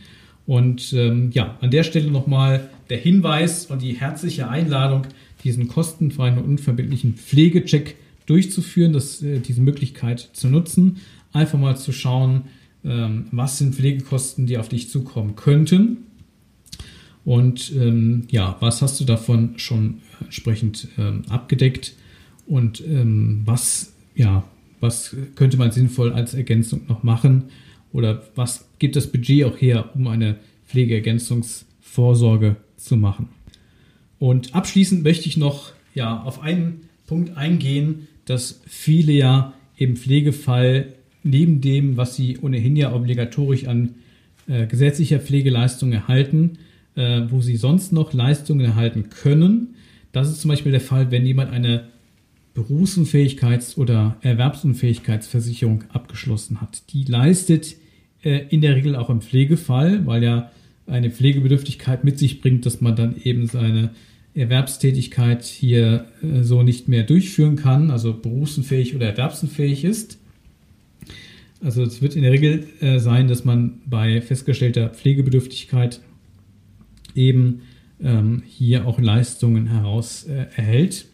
Und 0.45 0.93
ähm, 0.93 1.29
ja, 1.31 1.57
an 1.61 1.71
der 1.71 1.83
Stelle 1.83 2.11
nochmal 2.11 2.69
der 2.89 2.97
Hinweis 2.97 3.67
und 3.67 3.81
die 3.81 3.93
herzliche 3.93 4.49
Einladung, 4.49 5.03
diesen 5.43 5.67
kostenfreien 5.67 6.37
und 6.37 6.45
unverbindlichen 6.45 7.13
Pflegecheck 7.15 7.95
durchzuführen, 8.25 8.93
das, 8.93 9.21
äh, 9.21 9.39
diese 9.39 9.61
Möglichkeit 9.61 10.29
zu 10.33 10.49
nutzen, 10.49 10.97
einfach 11.31 11.59
mal 11.59 11.77
zu 11.77 11.91
schauen, 11.91 12.43
ähm, 12.85 13.25
was 13.31 13.57
sind 13.57 13.75
Pflegekosten, 13.75 14.45
die 14.45 14.57
auf 14.57 14.69
dich 14.69 14.89
zukommen 14.89 15.35
könnten? 15.35 15.97
Und 17.25 17.71
ähm, 17.73 18.27
ja, 18.29 18.57
was 18.59 18.81
hast 18.81 18.99
du 18.99 19.05
davon 19.05 19.57
schon 19.57 19.99
entsprechend 20.21 20.89
ähm, 20.97 21.23
abgedeckt? 21.29 21.93
Und 22.45 22.81
ähm, 22.81 23.41
was 23.45 23.93
ja, 24.15 24.43
was 24.79 25.15
könnte 25.35 25.57
man 25.57 25.71
sinnvoll 25.71 26.11
als 26.11 26.33
Ergänzung 26.33 26.81
noch 26.87 27.03
machen? 27.03 27.45
Oder 27.93 28.23
was 28.35 28.65
gibt 28.79 28.95
das 28.95 29.07
Budget 29.07 29.45
auch 29.45 29.61
her, 29.61 29.91
um 29.95 30.07
eine 30.07 30.37
Pflegeergänzungsvorsorge 30.73 32.55
zu 32.77 32.97
machen. 32.97 33.29
Und 34.17 34.55
abschließend 34.55 35.03
möchte 35.03 35.29
ich 35.29 35.37
noch 35.37 35.71
ja, 35.93 36.21
auf 36.23 36.41
einen 36.41 36.89
Punkt 37.05 37.37
eingehen, 37.37 38.07
dass 38.25 38.59
viele 38.65 39.11
ja 39.11 39.53
im 39.77 39.95
Pflegefall 39.95 40.93
neben 41.23 41.61
dem, 41.61 41.97
was 41.97 42.15
sie 42.15 42.37
ohnehin 42.39 42.75
ja 42.75 42.93
obligatorisch 42.93 43.67
an 43.67 43.95
äh, 44.47 44.67
gesetzlicher 44.67 45.19
Pflegeleistung 45.19 45.91
erhalten, 45.91 46.57
äh, 46.95 47.21
wo 47.29 47.41
sie 47.41 47.55
sonst 47.55 47.93
noch 47.93 48.13
Leistungen 48.13 48.65
erhalten 48.65 49.09
können. 49.09 49.75
Das 50.11 50.29
ist 50.29 50.41
zum 50.41 50.49
Beispiel 50.49 50.71
der 50.71 50.81
Fall, 50.81 51.11
wenn 51.11 51.25
jemand 51.25 51.51
eine 51.51 51.85
Berufsunfähigkeits- 52.55 53.77
oder 53.77 54.17
Erwerbsunfähigkeitsversicherung 54.21 55.85
abgeschlossen 55.89 56.61
hat. 56.61 56.83
Die 56.93 57.03
leistet 57.03 57.75
äh, 58.23 58.45
in 58.49 58.61
der 58.61 58.75
Regel 58.75 58.95
auch 58.95 59.09
im 59.09 59.21
Pflegefall, 59.21 60.05
weil 60.05 60.23
ja 60.23 60.51
eine 60.85 61.09
Pflegebedürftigkeit 61.09 62.03
mit 62.03 62.19
sich 62.19 62.41
bringt, 62.41 62.65
dass 62.65 62.81
man 62.81 62.95
dann 62.95 63.15
eben 63.23 63.47
seine 63.47 63.91
Erwerbstätigkeit 64.35 65.43
hier 65.43 66.05
äh, 66.21 66.43
so 66.43 66.63
nicht 66.63 66.87
mehr 66.87 67.03
durchführen 67.03 67.55
kann, 67.55 67.91
also 67.91 68.13
berufsunfähig 68.13 68.95
oder 68.95 69.07
erwerbsunfähig 69.07 69.83
ist. 69.83 70.19
Also 71.63 71.81
es 71.83 72.01
wird 72.01 72.15
in 72.15 72.23
der 72.23 72.33
Regel 72.33 72.67
äh, 72.81 72.99
sein, 72.99 73.27
dass 73.27 73.45
man 73.45 73.79
bei 73.85 74.21
festgestellter 74.21 74.89
Pflegebedürftigkeit 74.89 76.01
eben 77.15 77.61
ähm, 78.01 78.43
hier 78.45 78.85
auch 78.85 78.99
Leistungen 78.99 79.67
heraus 79.67 80.25
äh, 80.25 80.47
erhält. 80.55 81.05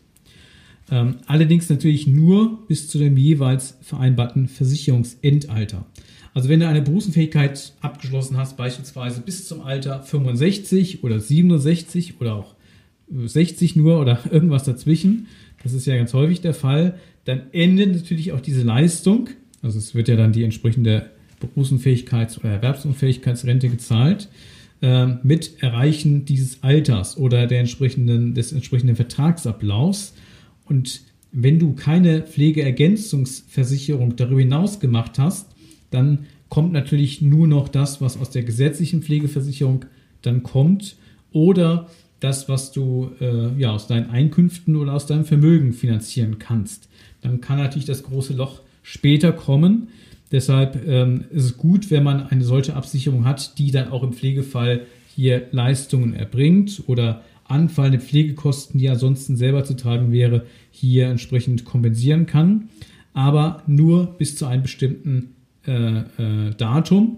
Ähm, 0.90 1.18
allerdings 1.28 1.70
natürlich 1.70 2.08
nur 2.08 2.66
bis 2.68 2.88
zu 2.88 2.98
dem 2.98 3.16
jeweils 3.16 3.78
vereinbarten 3.82 4.48
Versicherungsendalter. 4.48 5.86
Also 6.34 6.50
wenn 6.50 6.60
du 6.60 6.68
eine 6.68 6.82
Berufsunfähigkeit 6.82 7.74
abgeschlossen 7.82 8.38
hast, 8.38 8.58
beispielsweise 8.58 9.22
bis 9.22 9.48
zum 9.48 9.62
Alter 9.62 10.02
65 10.02 11.04
oder 11.04 11.20
67 11.20 12.20
oder 12.20 12.36
auch 12.36 12.56
60 13.12 13.76
nur 13.76 14.00
oder 14.00 14.20
irgendwas 14.32 14.64
dazwischen, 14.64 15.28
das 15.62 15.74
ist 15.74 15.86
ja 15.86 15.96
ganz 15.96 16.14
häufig 16.14 16.42
der 16.42 16.56
Fall, 16.56 16.98
dann 17.26 17.44
endet 17.52 17.94
natürlich 17.94 18.32
auch 18.32 18.42
diese 18.42 18.64
Leistung 18.64 19.30
also 19.62 19.78
es 19.78 19.96
wird 19.96 20.08
ja 20.08 20.16
dann 20.16 20.32
die 20.32 20.44
entsprechende 20.44 21.10
Berufsunfähigkeits- 21.42 22.40
oder 22.40 22.50
Erwerbsunfähigkeitsrente 22.50 23.70
gezahlt 23.70 24.30
äh, 24.82 25.08
mit 25.24 25.62
Erreichen 25.62 26.26
dieses 26.26 26.64
Alters 26.64 27.18
oder 27.18 27.48
der 27.48 27.60
entsprechenden, 27.60 28.34
des 28.34 28.52
entsprechenden 28.52 28.96
Vertragsablaufs. 28.96 30.14
Und 30.66 31.02
wenn 31.32 31.60
du 31.60 31.74
keine 31.74 32.22
Pflegeergänzungsversicherung 32.24 34.16
darüber 34.16 34.42
hinaus 34.42 34.80
gemacht 34.80 35.20
hast, 35.20 35.48
dann 35.92 36.26
kommt 36.50 36.74
natürlich 36.74 37.22
nur 37.22 37.48
noch 37.48 37.70
das, 37.70 38.02
was 38.02 38.18
aus 38.18 38.32
der 38.32 38.44
gesetzlichen 38.44 39.02
Pflegeversicherung 39.04 39.86
dann 40.22 40.44
kommt 40.44 40.96
oder 41.32 41.88
das, 42.20 42.50
was 42.50 42.72
du 42.72 43.12
äh, 43.22 43.58
ja, 43.58 43.72
aus 43.72 43.88
deinen 43.88 44.10
Einkünften 44.10 44.76
oder 44.76 44.94
aus 44.94 45.06
deinem 45.06 45.26
Vermögen 45.26 45.74
finanzieren 45.74 46.38
kannst. 46.40 46.90
Dann 47.22 47.40
kann 47.40 47.60
natürlich 47.60 47.86
das 47.86 48.04
große 48.04 48.34
Loch 48.34 48.62
später 48.90 49.32
kommen. 49.32 49.90
Deshalb 50.32 50.88
ähm, 50.88 51.26
ist 51.30 51.46
es 51.46 51.58
gut, 51.58 51.92
wenn 51.92 52.04
man 52.04 52.26
eine 52.28 52.44
solche 52.44 52.76
Absicherung 52.76 53.26
hat, 53.26 53.60
die 53.60 53.70
dann 53.70 53.90
auch 53.90 54.02
im 54.02 54.14
Pflegefall 54.14 54.82
hier 55.16 55.48
Leistungen 55.52 56.16
erbringt 56.16 56.84
oder 56.88 57.24
anfallende 57.46 58.00
Pflegekosten, 58.00 58.80
die 58.80 58.90
ansonsten 58.90 59.36
selber 59.36 59.64
zu 59.64 59.76
tragen 59.76 60.12
wäre, 60.12 60.46
hier 60.72 61.08
entsprechend 61.08 61.66
kompensieren 61.66 62.26
kann. 62.26 62.70
Aber 63.14 63.64
nur 63.68 64.06
bis 64.18 64.36
zu 64.36 64.48
einem 64.48 64.64
bestimmten 64.64 65.36
äh, 65.68 66.00
äh, 66.00 66.56
Datum. 66.58 67.18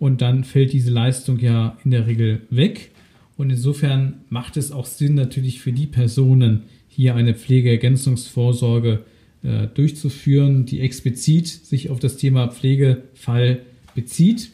Und 0.00 0.20
dann 0.20 0.42
fällt 0.42 0.72
diese 0.72 0.90
Leistung 0.90 1.38
ja 1.38 1.76
in 1.84 1.92
der 1.92 2.08
Regel 2.08 2.42
weg. 2.50 2.90
Und 3.36 3.50
insofern 3.50 4.22
macht 4.30 4.56
es 4.56 4.72
auch 4.72 4.86
Sinn, 4.86 5.14
natürlich 5.14 5.60
für 5.60 5.72
die 5.72 5.86
Personen 5.86 6.62
hier 6.88 7.14
eine 7.14 7.34
Pflegeergänzungsvorsorge 7.34 9.04
äh, 9.44 9.68
durchzuführen, 9.68 10.66
die 10.66 10.80
explizit 10.80 11.46
sich 11.46 11.90
auf 11.90 12.00
das 12.00 12.16
Thema 12.16 12.48
Pflegefall 12.48 13.60
bezieht. 13.94 14.50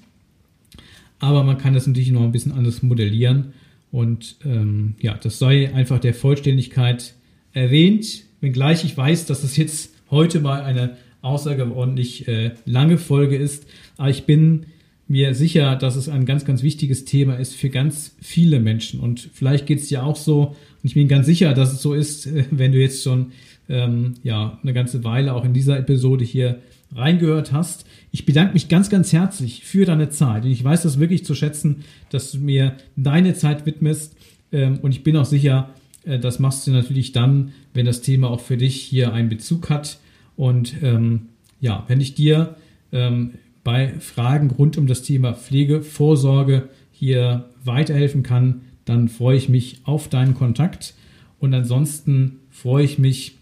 Aber 1.18 1.44
man 1.44 1.58
kann 1.58 1.74
das 1.74 1.86
natürlich 1.86 2.10
noch 2.10 2.22
ein 2.22 2.32
bisschen 2.32 2.52
anders 2.52 2.82
modellieren. 2.82 3.52
Und 3.92 4.36
ähm, 4.44 4.94
ja, 5.00 5.14
das 5.14 5.38
sei 5.38 5.72
einfach 5.74 5.98
der 5.98 6.14
Vollständigkeit 6.14 7.14
erwähnt, 7.52 8.24
wenngleich 8.40 8.84
ich 8.84 8.96
weiß, 8.96 9.26
dass 9.26 9.44
es 9.44 9.56
jetzt 9.56 9.94
heute 10.10 10.40
mal 10.40 10.62
eine 10.62 10.96
außerordentlich 11.22 12.28
äh, 12.28 12.52
lange 12.64 12.98
Folge 12.98 13.36
ist. 13.36 13.66
Aber 13.96 14.10
ich 14.10 14.24
bin 14.24 14.66
mir 15.08 15.34
sicher, 15.34 15.74
dass 15.74 15.96
es 15.96 16.08
ein 16.08 16.24
ganz, 16.24 16.44
ganz 16.44 16.62
wichtiges 16.62 17.04
Thema 17.04 17.34
ist 17.34 17.54
für 17.54 17.68
ganz 17.68 18.14
viele 18.20 18.60
Menschen. 18.60 19.00
Und 19.00 19.28
vielleicht 19.32 19.66
geht 19.66 19.80
es 19.80 19.88
dir 19.88 20.04
auch 20.04 20.16
so. 20.16 20.48
Und 20.48 20.56
ich 20.84 20.94
bin 20.94 21.08
ganz 21.08 21.26
sicher, 21.26 21.52
dass 21.52 21.72
es 21.72 21.82
so 21.82 21.94
ist, 21.94 22.28
wenn 22.50 22.72
du 22.72 22.78
jetzt 22.78 23.02
schon 23.02 23.32
ähm, 23.70 24.14
ja, 24.22 24.58
eine 24.62 24.72
ganze 24.72 25.04
Weile 25.04 25.32
auch 25.32 25.44
in 25.44 25.54
dieser 25.54 25.78
Episode 25.78 26.24
hier 26.24 26.58
reingehört 26.94 27.52
hast. 27.52 27.86
Ich 28.10 28.26
bedanke 28.26 28.52
mich 28.54 28.68
ganz, 28.68 28.90
ganz 28.90 29.12
herzlich 29.12 29.64
für 29.64 29.84
deine 29.84 30.10
Zeit. 30.10 30.44
Und 30.44 30.50
ich 30.50 30.62
weiß 30.62 30.82
das 30.82 30.98
wirklich 30.98 31.24
zu 31.24 31.34
schätzen, 31.34 31.84
dass 32.10 32.32
du 32.32 32.38
mir 32.38 32.74
deine 32.96 33.34
Zeit 33.34 33.64
widmest. 33.64 34.16
Ähm, 34.52 34.80
und 34.82 34.90
ich 34.90 35.04
bin 35.04 35.16
auch 35.16 35.24
sicher, 35.24 35.70
äh, 36.04 36.18
das 36.18 36.40
machst 36.40 36.66
du 36.66 36.72
natürlich 36.72 37.12
dann, 37.12 37.52
wenn 37.72 37.86
das 37.86 38.02
Thema 38.02 38.28
auch 38.28 38.40
für 38.40 38.56
dich 38.56 38.80
hier 38.80 39.12
einen 39.12 39.28
Bezug 39.28 39.70
hat. 39.70 39.98
Und 40.36 40.74
ähm, 40.82 41.28
ja, 41.60 41.84
wenn 41.86 42.00
ich 42.00 42.14
dir 42.14 42.56
ähm, 42.92 43.34
bei 43.62 43.94
Fragen 44.00 44.50
rund 44.50 44.76
um 44.78 44.86
das 44.86 45.02
Thema 45.02 45.34
Pflegevorsorge 45.34 46.68
hier 46.90 47.50
weiterhelfen 47.64 48.22
kann, 48.24 48.62
dann 48.84 49.08
freue 49.08 49.36
ich 49.36 49.48
mich 49.48 49.80
auf 49.84 50.08
deinen 50.08 50.34
Kontakt. 50.34 50.94
Und 51.38 51.54
ansonsten 51.54 52.40
freue 52.50 52.84
ich 52.84 52.98
mich, 52.98 53.39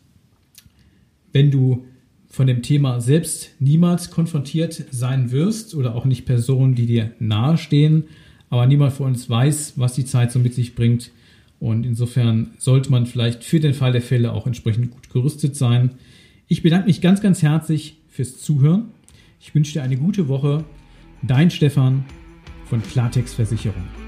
wenn 1.32 1.50
du 1.50 1.84
von 2.28 2.46
dem 2.46 2.62
Thema 2.62 3.00
selbst 3.00 3.50
niemals 3.58 4.10
konfrontiert 4.10 4.84
sein 4.90 5.30
wirst 5.30 5.74
oder 5.74 5.94
auch 5.94 6.04
nicht 6.04 6.26
Personen, 6.26 6.74
die 6.74 6.86
dir 6.86 7.12
nahestehen, 7.18 8.04
aber 8.50 8.66
niemand 8.66 8.92
von 8.92 9.06
uns 9.06 9.28
weiß, 9.28 9.74
was 9.76 9.94
die 9.94 10.04
Zeit 10.04 10.32
so 10.32 10.38
mit 10.38 10.54
sich 10.54 10.74
bringt. 10.74 11.10
Und 11.60 11.84
insofern 11.84 12.50
sollte 12.58 12.90
man 12.90 13.06
vielleicht 13.06 13.44
für 13.44 13.60
den 13.60 13.74
Fall 13.74 13.92
der 13.92 14.02
Fälle 14.02 14.32
auch 14.32 14.46
entsprechend 14.46 14.90
gut 14.90 15.10
gerüstet 15.10 15.56
sein. 15.56 15.92
Ich 16.46 16.62
bedanke 16.62 16.86
mich 16.86 17.00
ganz, 17.00 17.20
ganz 17.20 17.42
herzlich 17.42 17.96
fürs 18.08 18.38
Zuhören. 18.38 18.86
Ich 19.40 19.54
wünsche 19.54 19.72
dir 19.72 19.82
eine 19.82 19.96
gute 19.96 20.28
Woche. 20.28 20.64
Dein 21.22 21.50
Stefan 21.50 22.04
von 22.66 22.82
Klartext 22.82 23.34
Versicherung. 23.34 24.07